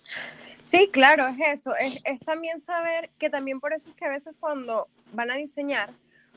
[0.63, 1.75] Sí, claro, es eso.
[1.77, 5.93] Es, también saber que también por eso es que a veces cuando van a diseñar,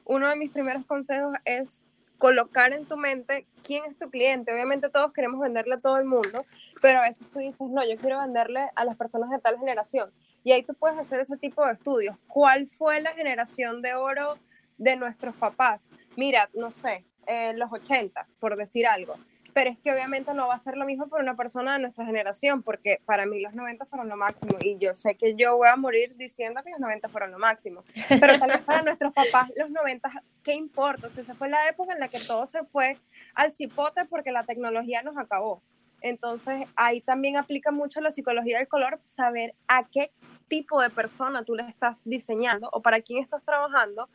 [0.06, 1.82] uno de mis primeros consejos es
[2.18, 4.54] colocar en tu mente quién es tu cliente.
[4.54, 6.46] Obviamente todos queremos venderle a todo el mundo,
[6.82, 10.12] pero a veces tú dices, no, yo quiero venderle a las personas de tal generación.
[10.44, 12.16] Y ahí tú puedes hacer ese tipo de estudios.
[12.28, 14.38] ¿Cuál fue la generación de oro
[14.78, 15.90] de nuestros papás?
[16.16, 19.16] Mira, no sé, en los 80, por decir algo
[19.54, 22.06] pero es que obviamente no va a ser lo mismo para una persona de nuestra
[22.06, 25.68] generación, porque para mí los 90 fueron lo máximo y yo sé que yo voy
[25.68, 29.52] a morir diciendo que los 90 fueron lo máximo, pero tal vez para nuestros papás
[29.58, 30.10] los 90,
[30.44, 31.08] ¿qué importa?
[31.08, 32.98] O sea, esa fue la época en la que todo se fue
[33.36, 35.62] al cipote porque la tecnología nos acabó.
[36.02, 40.12] Entonces ahí también aplica mucho la psicología del color, saber a qué
[40.48, 44.10] tipo de persona tú le estás diseñando o para quién estás trabajando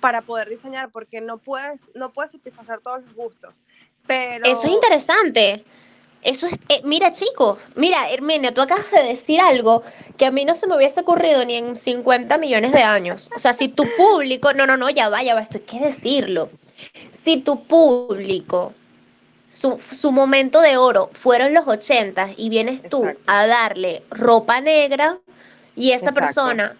[0.00, 3.54] para poder diseñar, porque no puedes, no puedes satisfacer todos los gustos.
[4.44, 5.64] Eso es interesante.
[6.22, 9.82] Eso es, eh, mira chicos, mira Herminia, tú acabas de decir algo
[10.16, 13.30] que a mí no se me hubiese ocurrido ni en 50 millones de años.
[13.36, 15.80] O sea, si tu público, no, no, no, ya va, ya va, esto hay que
[15.80, 16.48] decirlo.
[17.12, 18.72] Si tu público,
[19.50, 25.18] su, su momento de oro fueron los 80 y vienes tú a darle ropa negra
[25.76, 26.78] y esa persona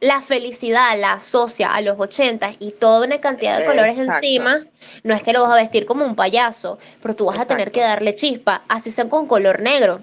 [0.00, 4.64] la felicidad la asocia a los 80 y toda una cantidad de colores encima,
[5.02, 7.72] no es que lo vas a vestir como un payaso, pero tú vas a tener
[7.72, 10.00] que darle chispa, así sea con color negro,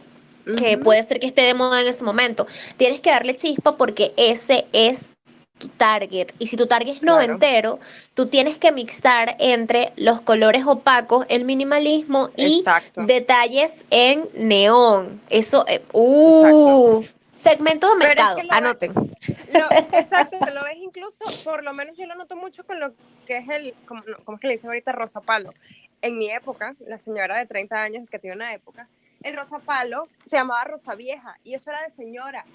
[0.57, 2.45] que puede ser que esté de moda en ese momento.
[2.77, 5.11] Tienes que darle chispa porque ese es
[5.57, 6.33] tu target.
[6.39, 7.79] Y si tu target es noventero,
[8.13, 12.63] tú tienes que mixar entre los colores opacos, el minimalismo y
[12.95, 15.21] detalles en neón.
[15.29, 17.13] Eso, eh, uff.
[17.45, 18.91] Segmento de mercado, anoten.
[19.93, 22.95] exacto, lo ves incluso, por lo menos yo lo noto mucho con lo
[23.27, 25.53] que es el, como, es que le dicen ahorita, rosa palo.
[26.01, 28.89] En mi época, la señora de 30 años que tiene una época,
[29.21, 32.45] el rosa palo se llamaba rosa vieja y eso era de señora.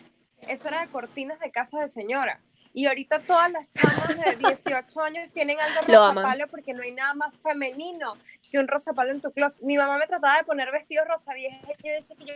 [0.48, 2.40] Eso era de cortinas de casa de señora.
[2.72, 7.14] Y ahorita todas las chamas de 18 años tienen algo rosapalo porque no hay nada
[7.14, 8.16] más femenino
[8.50, 9.62] que un rosapalo en tu closet.
[9.62, 12.34] Mi mamá me trataba de poner vestidos rosa vieja y yo decía que yo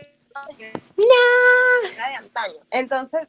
[1.95, 2.59] era de antaño.
[2.69, 3.27] Entonces,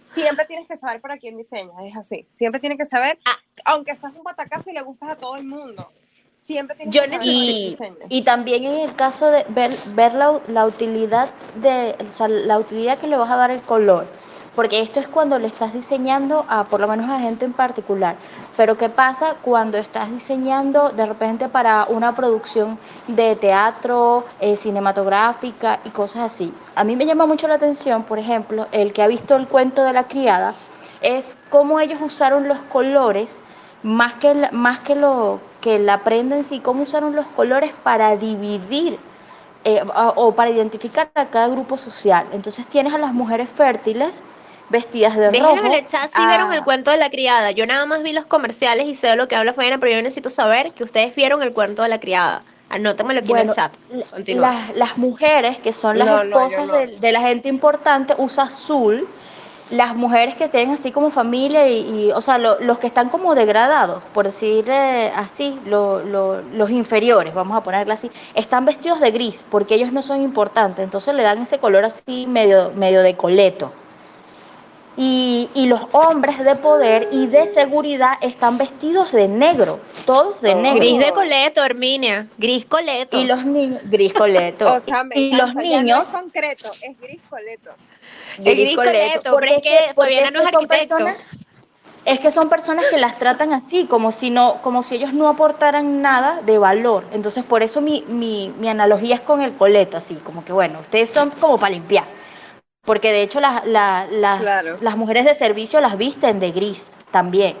[0.00, 2.26] siempre tienes que saber para quién diseñas, es así.
[2.30, 3.36] Siempre tienes que saber, ah.
[3.66, 5.92] aunque seas un batacazo y le gustas a todo el mundo,
[6.36, 10.66] siempre tienes que saber y, y también en el caso de ver, ver la, la
[10.66, 14.21] utilidad de, o sea, la utilidad que le vas a dar el color
[14.54, 18.16] porque esto es cuando le estás diseñando a por lo menos a gente en particular.
[18.56, 22.78] Pero ¿qué pasa cuando estás diseñando de repente para una producción
[23.08, 26.52] de teatro, eh, cinematográfica y cosas así?
[26.74, 29.84] A mí me llama mucho la atención, por ejemplo, el que ha visto el cuento
[29.84, 30.52] de la criada,
[31.00, 33.28] es cómo ellos usaron los colores,
[33.82, 38.16] más que, más que, lo, que la prenda en sí, cómo usaron los colores para
[38.16, 38.98] dividir
[39.64, 39.82] eh,
[40.16, 42.26] o para identificar a cada grupo social.
[42.32, 44.14] Entonces tienes a las mujeres fértiles,
[44.72, 45.66] vestidas de Déjenme rojo.
[45.66, 47.52] en el chat si vieron el cuento de la criada.
[47.52, 49.98] Yo nada más vi los comerciales y sé de lo que habla Fabiana, pero yo
[49.98, 52.42] necesito saber que ustedes vieron el cuento de la criada.
[52.70, 53.72] Anótenmelo aquí en el chat.
[54.28, 56.68] Las, las, mujeres que son las esposas
[57.00, 59.06] de, la gente importante usan azul.
[59.70, 64.02] Las mujeres que tienen así como familia y, o sea, los que están como degradados,
[64.12, 69.90] por decir así, los inferiores, vamos a ponerla así, están vestidos de gris porque ellos
[69.90, 73.72] no son importantes, entonces le dan ese color así medio, medio de coleto.
[74.94, 80.54] Y, y, los hombres de poder y de seguridad están vestidos de negro, todos de
[80.54, 80.80] negro.
[80.80, 83.18] Gris de coleto, Herminia, gris coleto.
[83.18, 84.70] Y los niños, gris coleto.
[84.74, 86.04] o sea, me y los niños.
[86.06, 87.70] es concreto, es gris coleto.
[88.36, 90.96] Es gris coleto, pero es que Fabiana no es arquitecto.
[92.04, 95.26] es que son personas que las tratan así, como si no, como si ellos no
[95.28, 97.06] aportaran nada de valor.
[97.12, 100.80] Entonces, por eso mi, mi, mi analogía es con el coleto, así, como que bueno,
[100.80, 102.21] ustedes son como para limpiar
[102.84, 107.56] porque de hecho las, las mujeres de servicio las visten de gris también.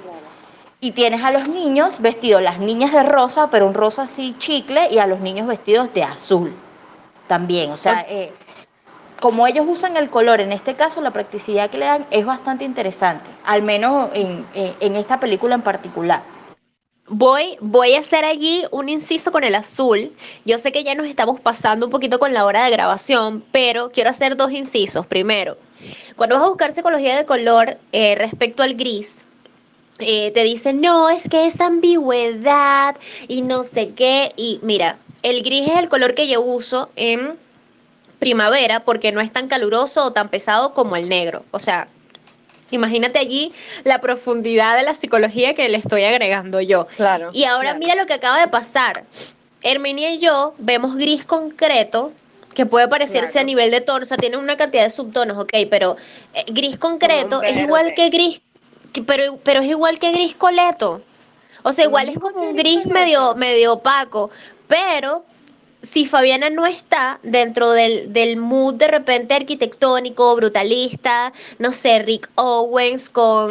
[0.80, 4.88] Y tienes a los niños vestidos, las niñas de rosa, pero un rosa así chicle,
[4.90, 6.52] y a los niños vestidos de azul
[7.28, 7.70] también.
[7.70, 8.32] O sea, eh,
[9.20, 12.64] como ellos usan el color, en este caso la practicidad que le dan es bastante
[12.64, 16.22] interesante, al menos en, en esta película en particular.
[17.08, 20.12] Voy, voy a hacer allí un inciso con el azul.
[20.44, 23.90] Yo sé que ya nos estamos pasando un poquito con la hora de grabación, pero
[23.90, 25.04] quiero hacer dos incisos.
[25.06, 25.58] Primero,
[26.16, 29.24] cuando vas a buscar psicología de color eh, respecto al gris,
[29.98, 32.96] eh, te dicen, no, es que es ambigüedad
[33.26, 34.32] y no sé qué.
[34.36, 37.36] Y mira, el gris es el color que yo uso en
[38.20, 41.44] primavera porque no es tan caluroso o tan pesado como el negro.
[41.50, 41.88] O sea,
[42.72, 43.52] Imagínate allí
[43.84, 46.86] la profundidad de la psicología que le estoy agregando yo.
[46.96, 47.30] Claro.
[47.32, 49.04] Y ahora mira lo que acaba de pasar.
[49.62, 52.12] Herminia y yo vemos gris concreto,
[52.54, 55.52] que puede parecerse a nivel de tono, o sea, tiene una cantidad de subtonos, ok,
[55.70, 55.96] pero
[56.34, 58.40] eh, gris concreto es igual que gris,
[59.06, 61.02] pero, pero es igual que gris coleto.
[61.62, 64.30] O sea, igual es como un gris medio, medio opaco,
[64.66, 65.24] pero
[65.82, 72.30] si Fabiana no está dentro del, del, mood de repente arquitectónico, brutalista, no sé, Rick
[72.36, 73.50] Owens con...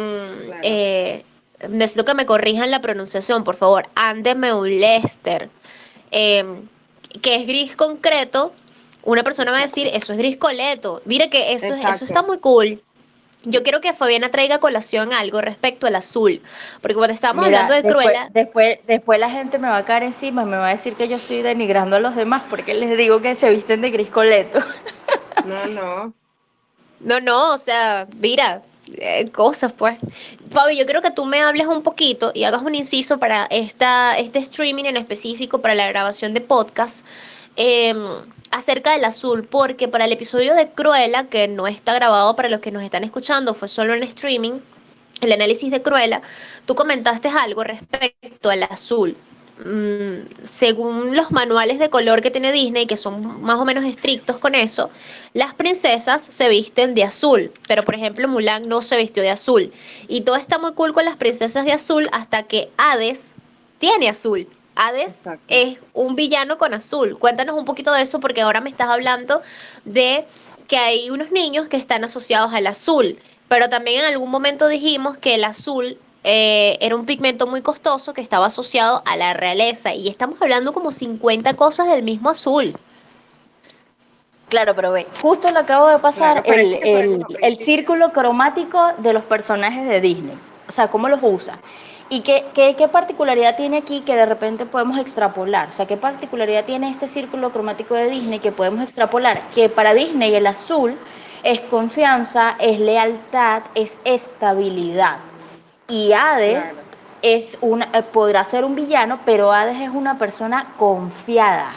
[0.62, 1.24] Eh,
[1.68, 3.88] necesito que me corrijan la pronunciación, por favor.
[3.94, 5.50] Andes Meulester,
[6.10, 6.66] em,
[7.20, 8.52] que es gris concreto,
[9.04, 11.02] una persona va a decir, eso es gris coleto.
[11.04, 12.82] Mire que eso, eso está muy cool.
[13.44, 16.40] Yo quiero que Fabiana traiga colación algo respecto al azul,
[16.80, 18.28] porque cuando estábamos hablando de Cruella...
[18.32, 21.16] Después, después la gente me va a caer encima, me va a decir que yo
[21.16, 24.60] estoy denigrando a los demás, porque les digo que se visten de gris coleto.
[25.44, 26.14] No, no.
[27.00, 28.62] No, no, o sea, mira,
[28.98, 29.98] eh, cosas pues.
[30.50, 34.16] Fabi, yo quiero que tú me hables un poquito y hagas un inciso para esta,
[34.18, 37.04] este streaming en específico, para la grabación de podcast.
[37.56, 37.92] Eh,
[38.52, 42.60] acerca del azul, porque para el episodio de Cruella, que no está grabado para los
[42.60, 44.60] que nos están escuchando, fue solo en streaming,
[45.20, 46.22] el análisis de Cruella,
[46.66, 49.16] tú comentaste algo respecto al azul.
[49.64, 54.38] Mm, según los manuales de color que tiene Disney, que son más o menos estrictos
[54.38, 54.90] con eso,
[55.34, 59.72] las princesas se visten de azul, pero por ejemplo Mulan no se vistió de azul.
[60.08, 63.34] Y todo está muy cool con las princesas de azul hasta que Hades
[63.78, 64.48] tiene azul.
[64.74, 67.18] Hades es un villano con azul.
[67.18, 69.42] Cuéntanos un poquito de eso porque ahora me estás hablando
[69.84, 70.24] de
[70.68, 73.18] que hay unos niños que están asociados al azul,
[73.48, 78.14] pero también en algún momento dijimos que el azul eh, era un pigmento muy costoso
[78.14, 82.74] que estaba asociado a la realeza y estamos hablando como 50 cosas del mismo azul.
[84.48, 89.88] Claro, pero ve, justo le acabo de pasar el, el círculo cromático de los personajes
[89.88, 90.38] de Disney.
[90.68, 91.58] O sea, cómo los usa.
[92.12, 95.70] ¿Y qué, qué, particularidad tiene aquí que de repente podemos extrapolar?
[95.70, 99.48] O sea, ¿qué particularidad tiene este círculo cromático de Disney que podemos extrapolar?
[99.54, 100.98] Que para Disney el azul
[101.42, 105.20] es confianza, es lealtad, es estabilidad.
[105.88, 106.84] Y Hades
[107.22, 111.76] es una, eh, podrá ser un villano, pero Hades es una persona confiada.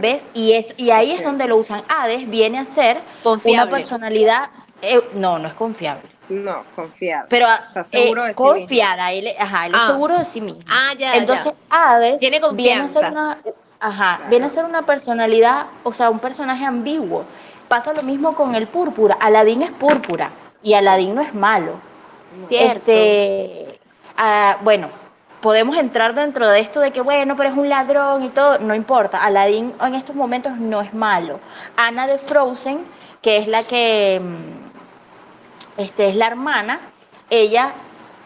[0.00, 0.22] ¿Ves?
[0.32, 1.82] Y, es, y ahí es donde lo usan.
[1.88, 3.00] Hades viene a ser
[3.46, 4.48] una personalidad
[4.80, 6.11] Eh, no, no es confiable.
[6.32, 7.26] No, confiada.
[7.28, 9.80] Pero Está seguro eh, de sí confiada, él, ajá, él Ah.
[9.82, 10.60] es seguro de sí mismo.
[10.68, 11.54] Ah, ya, Entonces, ya.
[11.94, 13.10] Hades Tiene viene a ser confianza.
[13.10, 13.38] una,
[13.80, 14.30] ajá, Claro.
[14.30, 17.24] viene a ser una personalidad, o sea, un personaje ambiguo.
[17.68, 19.16] Pasa lo mismo con el púrpura.
[19.20, 20.30] Aladín es púrpura
[20.62, 21.72] y Aladín no es malo.
[22.40, 22.48] No.
[22.48, 22.90] Cierto.
[22.90, 23.78] Este,
[24.16, 24.88] ah, bueno,
[25.40, 28.74] podemos entrar dentro de esto de que, bueno, pero es un ladrón y todo, no
[28.74, 29.18] importa.
[29.18, 31.40] Aladín en estos momentos no es malo.
[31.76, 32.84] Ana de Frozen,
[33.22, 34.61] que es la que mm,
[35.76, 36.80] este, es la hermana,
[37.30, 37.72] ella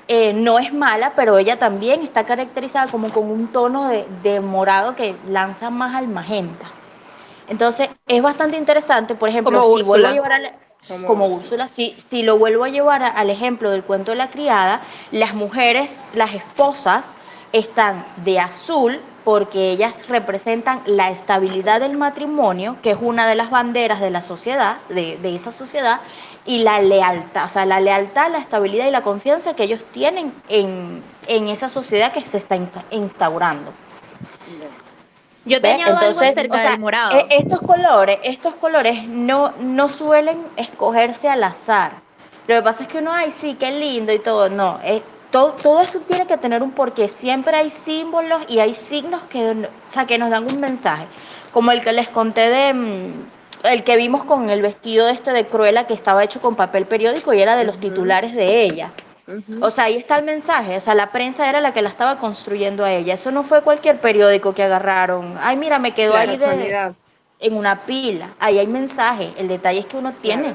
[0.08, 4.40] eh, no es mala, pero ella también está caracterizada como con un tono de, de
[4.40, 6.66] morado que lanza más al magenta.
[7.48, 10.52] Entonces, es bastante interesante, por ejemplo, Como si vuelvo a llevar al-
[10.88, 11.36] Como como Úrsula.
[11.42, 14.80] Úrsula, si, si lo vuelvo a llevar a- al ejemplo del cuento de la criada,
[15.10, 17.04] las mujeres, las esposas,
[17.52, 23.50] están de azul porque ellas representan la estabilidad del matrimonio, que es una de las
[23.50, 26.00] banderas de la sociedad, de, de esa sociedad,
[26.46, 30.32] y la lealtad, o sea, la lealtad, la estabilidad y la confianza que ellos tienen
[30.48, 33.72] en, en esa sociedad que se está insta- instaurando.
[35.44, 37.18] Yo te añado algo Entonces, acerca o sea, del morado.
[37.18, 41.92] e- Estos colores, estos colores no, no suelen escogerse al azar.
[42.48, 44.48] Lo que pasa es que uno, ay, sí, qué lindo y todo.
[44.48, 47.08] No, eh, todo, todo eso tiene que tener un porqué.
[47.20, 51.06] Siempre hay símbolos y hay signos que, o sea, que nos dan un mensaje.
[51.52, 53.12] Como el que les conté de, mm,
[53.66, 57.32] el que vimos con el vestido este de Cruella que estaba hecho con papel periódico
[57.34, 58.92] y era de los titulares de ella.
[59.60, 60.76] O sea, ahí está el mensaje.
[60.76, 63.14] O sea, la prensa era la que la estaba construyendo a ella.
[63.14, 65.36] Eso no fue cualquier periódico que agarraron.
[65.40, 66.94] Ay, mira, me quedó ahí de,
[67.40, 68.34] en una pila.
[68.38, 69.32] Ahí hay mensaje.
[69.36, 70.54] El detalle es que uno tiene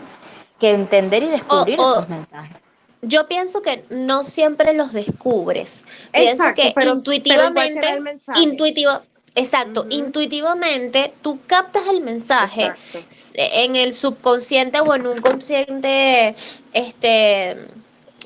[0.59, 2.57] que entender y descubrir O- o- esos mensajes.
[3.03, 5.83] Yo pienso que no siempre los descubres.
[6.13, 9.01] Pienso Exacto, que pero- pero intuitivamente, te da
[9.35, 12.99] exacto, intuitivamente tú captas el mensaje Exacto.
[13.35, 16.35] en el subconsciente o en un consciente
[16.73, 17.57] este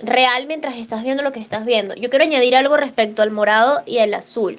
[0.02, 1.96] real mientras estás viendo lo que estás viendo.
[1.96, 4.58] Yo quiero añadir algo respecto al morado y el azul.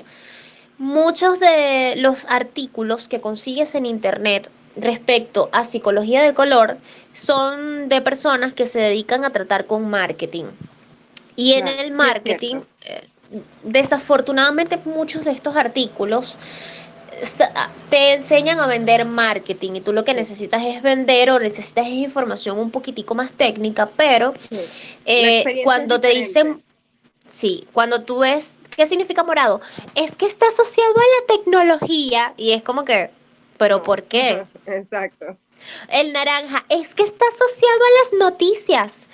[0.78, 6.76] Muchos de los artículos que consigues en internet respecto a psicología de color
[7.12, 10.44] son de personas que se dedican a tratar con marketing.
[11.34, 13.08] Y en Claro, el marketing, eh,
[13.62, 16.36] desafortunadamente muchos de estos artículos
[17.22, 21.86] sa- te enseñan a vender marketing y tú lo que necesitas es vender o necesitas
[21.86, 24.34] es información un poquitico más técnica, pero
[25.04, 26.62] eh, cuando te dicen,
[27.28, 29.60] sí, cuando tú ves, ¿qué significa morado?
[29.94, 33.10] Es que está asociado a la tecnología y es como que,
[33.58, 33.82] pero No.
[33.82, 34.44] ¿por qué?
[34.66, 35.36] Exacto.
[35.88, 39.08] El naranja es que está asociado a las noticias.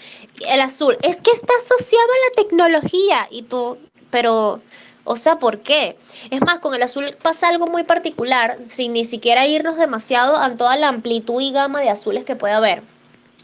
[0.47, 3.29] El azul es que está asociado a la tecnología.
[3.31, 3.79] Y tú,
[4.13, 4.63] pero,
[5.05, 5.97] o sea, ¿por qué?
[6.31, 10.57] Es más, con el azul pasa algo muy particular, sin ni siquiera irnos demasiado a
[10.57, 12.83] toda la amplitud y gama de azules que puede haber.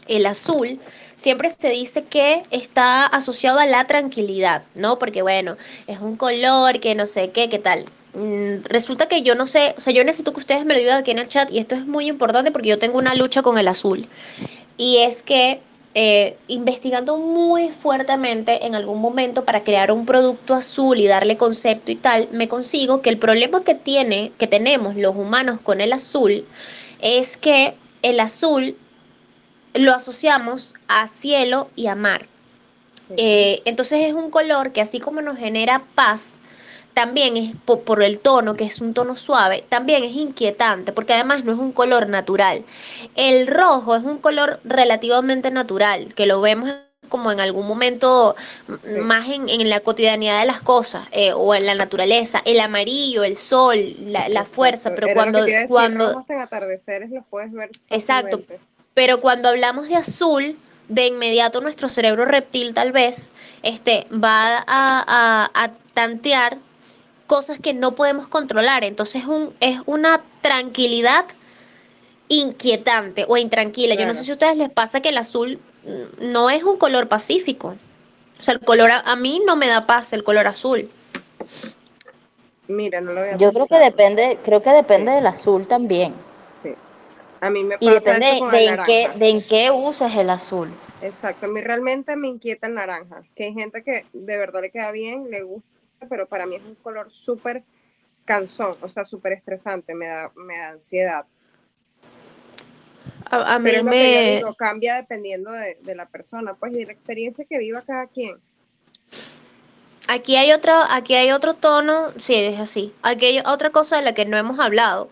[0.07, 0.79] El azul
[1.17, 4.97] siempre se dice que está asociado a la tranquilidad, ¿no?
[4.99, 5.57] Porque bueno,
[5.87, 7.85] es un color que no sé qué, qué tal.
[8.13, 10.99] Mm, Resulta que yo no sé, o sea, yo necesito que ustedes me lo digan
[10.99, 13.57] aquí en el chat y esto es muy importante porque yo tengo una lucha con
[13.57, 14.07] el azul.
[14.77, 15.61] Y es que
[15.95, 21.91] eh, investigando muy fuertemente en algún momento para crear un producto azul y darle concepto
[21.91, 25.91] y tal, me consigo que el problema que tiene, que tenemos los humanos con el
[25.93, 26.45] azul,
[27.01, 28.77] es que el azul
[29.73, 32.27] lo asociamos a cielo y a mar.
[33.07, 33.15] Sí.
[33.17, 36.38] Eh, entonces es un color que así como nos genera paz,
[36.99, 41.13] también es po- por, el tono, que es un tono suave, también es inquietante, porque
[41.13, 42.63] además no es un color natural.
[43.15, 46.69] El rojo es un color relativamente natural, que lo vemos
[47.09, 48.35] como en algún momento
[48.81, 48.95] Sí.
[49.01, 52.41] más en, en la cotidianidad de las cosas eh, o en la naturaleza.
[52.45, 57.51] El amarillo, el sol, la, la fuerza, pero Era cuando, decir, cuando atardeceres los puedes
[57.51, 58.41] ver Exacto.
[58.93, 63.31] pero cuando hablamos de azul, de inmediato nuestro cerebro reptil tal vez
[63.63, 66.57] este, va a, a- a tantear
[67.29, 68.83] cosas que no podemos controlar.
[68.83, 71.27] Entonces un, es una tranquilidad
[72.29, 73.95] inquietante o intranquila.
[73.95, 75.61] Yo no sé si a ustedes les pasa que el azul
[76.21, 77.77] no es un color pacífico.
[78.39, 80.91] O sea, el color a, a mí no me da paz el color azul.
[82.67, 83.79] Mira, no lo había Yo creo que pensado.
[83.79, 85.15] depende, creo que depende Sí.
[85.15, 86.25] del azul también.
[86.55, 86.77] Sí.
[87.41, 89.71] A mí me Y pasa depende eso con de el en qué, de en qué
[89.71, 90.79] uses el azul.
[90.99, 94.71] Exacto, a mí realmente me inquieta el naranja, que hay gente que de verdad le
[94.71, 95.68] queda bien, le gusta,
[96.07, 97.63] pero para mí es un color súper
[98.25, 101.25] cansón, o sea, súper estresante, me da, me da ansiedad.
[103.31, 104.35] A, a mí Pero es lo que yo me...
[104.37, 108.07] digo, cambia dependiendo de, de la persona, pues, y de la experiencia que viva cada
[108.07, 108.37] quien.
[110.07, 112.93] Aquí hay otro, aquí hay otro tono, sí, es así.
[113.01, 115.09] Aquí hay otra cosa de la que no hemos hablado.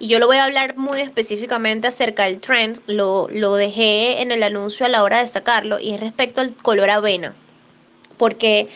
[0.00, 4.32] y yo lo voy a hablar muy específicamente acerca del trend, lo, lo dejé en
[4.32, 7.34] el anuncio a la hora de sacarlo, y es respecto al color avena,
[8.16, 8.68] porque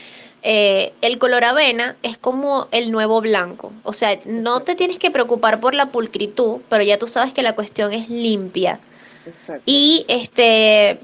[0.47, 5.11] eh, el color avena es como el nuevo blanco, o sea, no te tienes que
[5.11, 8.79] preocupar por la pulcritud, pero ya tú sabes que la cuestión es limpia.
[9.27, 9.63] Exacto.
[9.65, 11.01] Y este,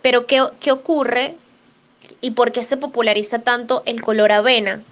[0.00, 1.34] pero ¿qué, ¿qué ocurre
[2.20, 4.82] y por qué se populariza tanto el color avena?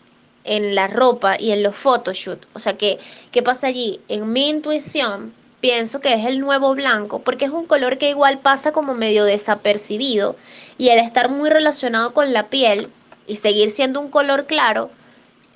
[0.49, 2.49] en la ropa y en los photoshoots.
[2.55, 2.99] O sea, que,
[3.32, 4.01] ¿qué pasa allí?
[4.07, 8.39] En mi intuición, pienso que es el nuevo blanco, porque es un color que igual
[8.39, 10.37] pasa como medio desapercibido
[10.78, 12.89] y al estar muy relacionado con la piel
[13.26, 14.90] y seguir siendo un color claro,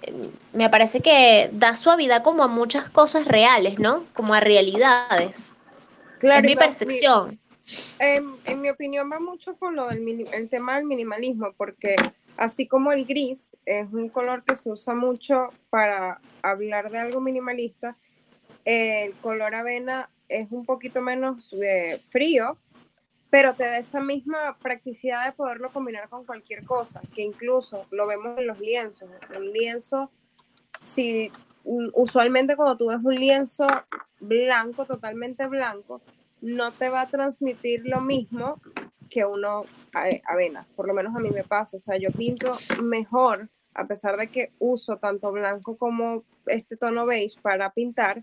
[0.02, 4.04] em, me parece que da suavidad como a muchas cosas reales, ¿no?
[4.14, 5.52] Como a realidades.
[6.18, 7.38] Claro, es mi percepción.
[7.98, 11.96] en, mi opinión va mucho con lo del el tema del minimalismo, porque
[12.40, 17.20] Así como el gris es un color que se usa mucho para hablar de algo
[17.20, 17.98] minimalista,
[18.64, 22.56] el color avena es un poquito menos eh, frío,
[23.30, 28.06] pero te da esa misma practicidad de poderlo combinar con cualquier cosa, que incluso lo
[28.06, 29.08] vemos en los lienzos.
[29.36, 30.10] Un lienzo,
[30.82, 31.30] si
[31.64, 33.66] mm, usualmente cuando tú ves un lienzo
[34.18, 36.02] blanco, totalmente blanco,
[36.40, 38.60] no te va a transmitir lo mismo
[39.08, 39.64] que uno
[40.24, 44.16] avena, por lo menos a mí me pasa, o sea, yo pinto mejor, a pesar
[44.16, 48.22] de que uso tanto blanco como este tono beige para pintar,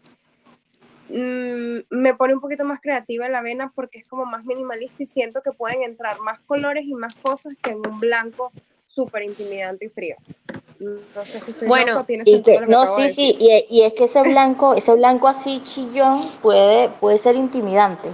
[1.09, 5.05] mm, me pone un poquito más creativa la avena porque es como más minimalista y
[5.05, 8.51] siento que pueden entrar más colores y más cosas que en un blanco
[8.85, 10.15] súper intimidante y frío.
[10.77, 15.27] Si bueno, tiene sentido no, sí, sí, y, y, es que ese blanco, ese blanco
[15.27, 18.09] así chillón puede, puede ser intimidante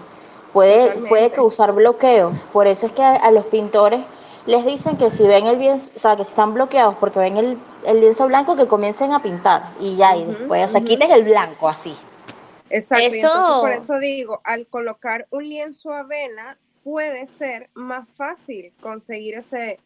[0.54, 2.40] puede, puede causar bloqueos.
[2.54, 4.02] Por eso es que a, los pintores
[4.46, 8.00] les dicen que si ven el lienzo, o sea, que están bloqueados porque ven el,
[8.00, 11.68] lienzo blanco, que comiencen a pintar y ya, y después, o sea, quiten el blanco
[11.68, 11.96] así.
[12.74, 13.60] Exacto, eso...
[13.62, 19.80] por eso digo, al colocar un lienzo avena, puede ser más fácil conseguir ese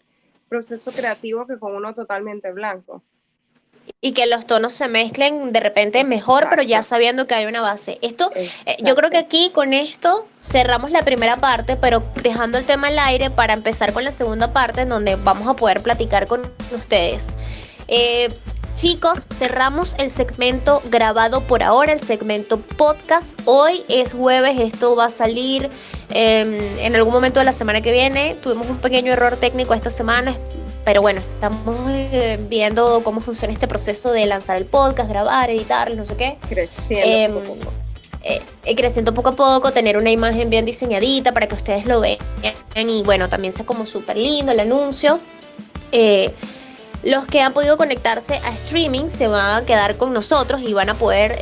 [0.49, 3.03] proceso creativo que con uno totalmente blanco
[4.01, 7.61] y que los tonos se mezclen de repente mejor, pero ya sabiendo que hay una
[7.61, 7.99] base.
[8.01, 8.49] Esto, eh,
[8.83, 12.99] yo creo que aquí con esto cerramos la primera parte, pero dejando el tema al
[12.99, 17.35] aire para empezar con la segunda parte, en donde vamos a poder platicar con ustedes.
[17.88, 18.27] Eh,
[18.78, 23.39] chicos, cerramos el segmento grabado por ahora, el segmento podcast.
[23.45, 25.71] Hoy es jueves, esto va a salir
[26.11, 28.36] em, en algún momento de la semana que viene.
[28.36, 30.38] Tuvimos un pequeño error técnico esta semana
[30.86, 35.93] pero bueno, estamos eh, viendo cómo funciona este proceso de lanzar el podcast, grabar, editar,
[35.93, 36.38] no sé qué.
[36.47, 37.73] Creciendo poco a poco.
[38.23, 41.99] Eh, eh, creciendo poco a poco, tener una imagen bien diseñadita para que ustedes lo
[41.99, 42.19] vean
[42.75, 45.19] y bueno, también sea como súper lindo el anuncio.
[47.03, 50.89] Los que han podido conectarse a streaming se van a quedar con nosotros y van
[50.89, 51.37] a poder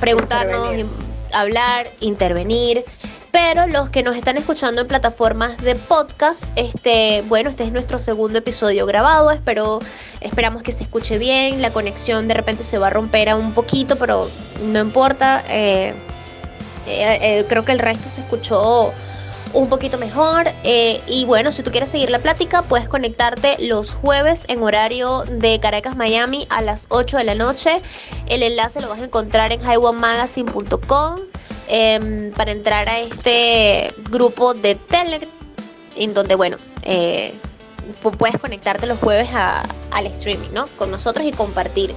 [0.00, 0.86] preguntarnos,
[1.32, 2.84] hablar, intervenir.
[3.30, 7.98] Pero los que nos están escuchando en plataformas de podcast, este, bueno, este es nuestro
[7.98, 9.30] segundo episodio grabado.
[9.30, 9.80] Espero,
[10.20, 11.60] esperamos que se escuche bien.
[11.60, 14.30] La conexión de repente se va a romper a un poquito, pero
[14.62, 15.44] no importa.
[15.48, 15.94] Eh,
[16.86, 18.94] eh, eh, creo que el resto se escuchó
[19.52, 20.46] un poquito mejor.
[20.64, 25.60] y bueno, si tú quieres seguir la plática, puedes conectarte los jueves en horario de
[25.60, 27.80] Caracas, Miami a las 8 de la noche.
[28.28, 31.20] El enlace lo vas a encontrar en highwaymagazine.com.
[31.70, 35.30] Em, para entrar a este grupo de Telegram,
[35.96, 37.34] en donde, bueno, eh,
[38.16, 40.66] puedes conectarte los jueves al streaming, ¿no?
[40.78, 41.94] Con nosotros y compartir.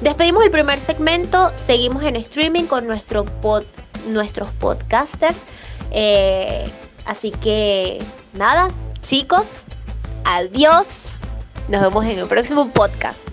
[0.00, 3.62] Despedimos el primer segmento, seguimos en streaming con nuestro pod,
[4.08, 5.36] nuestros podcasters.
[5.90, 6.70] Eh,
[7.10, 7.98] así que,
[8.34, 8.70] nada,
[9.02, 9.64] chicos,
[10.24, 11.18] adiós.
[11.68, 13.28] Nos vemos en el próximo podcast.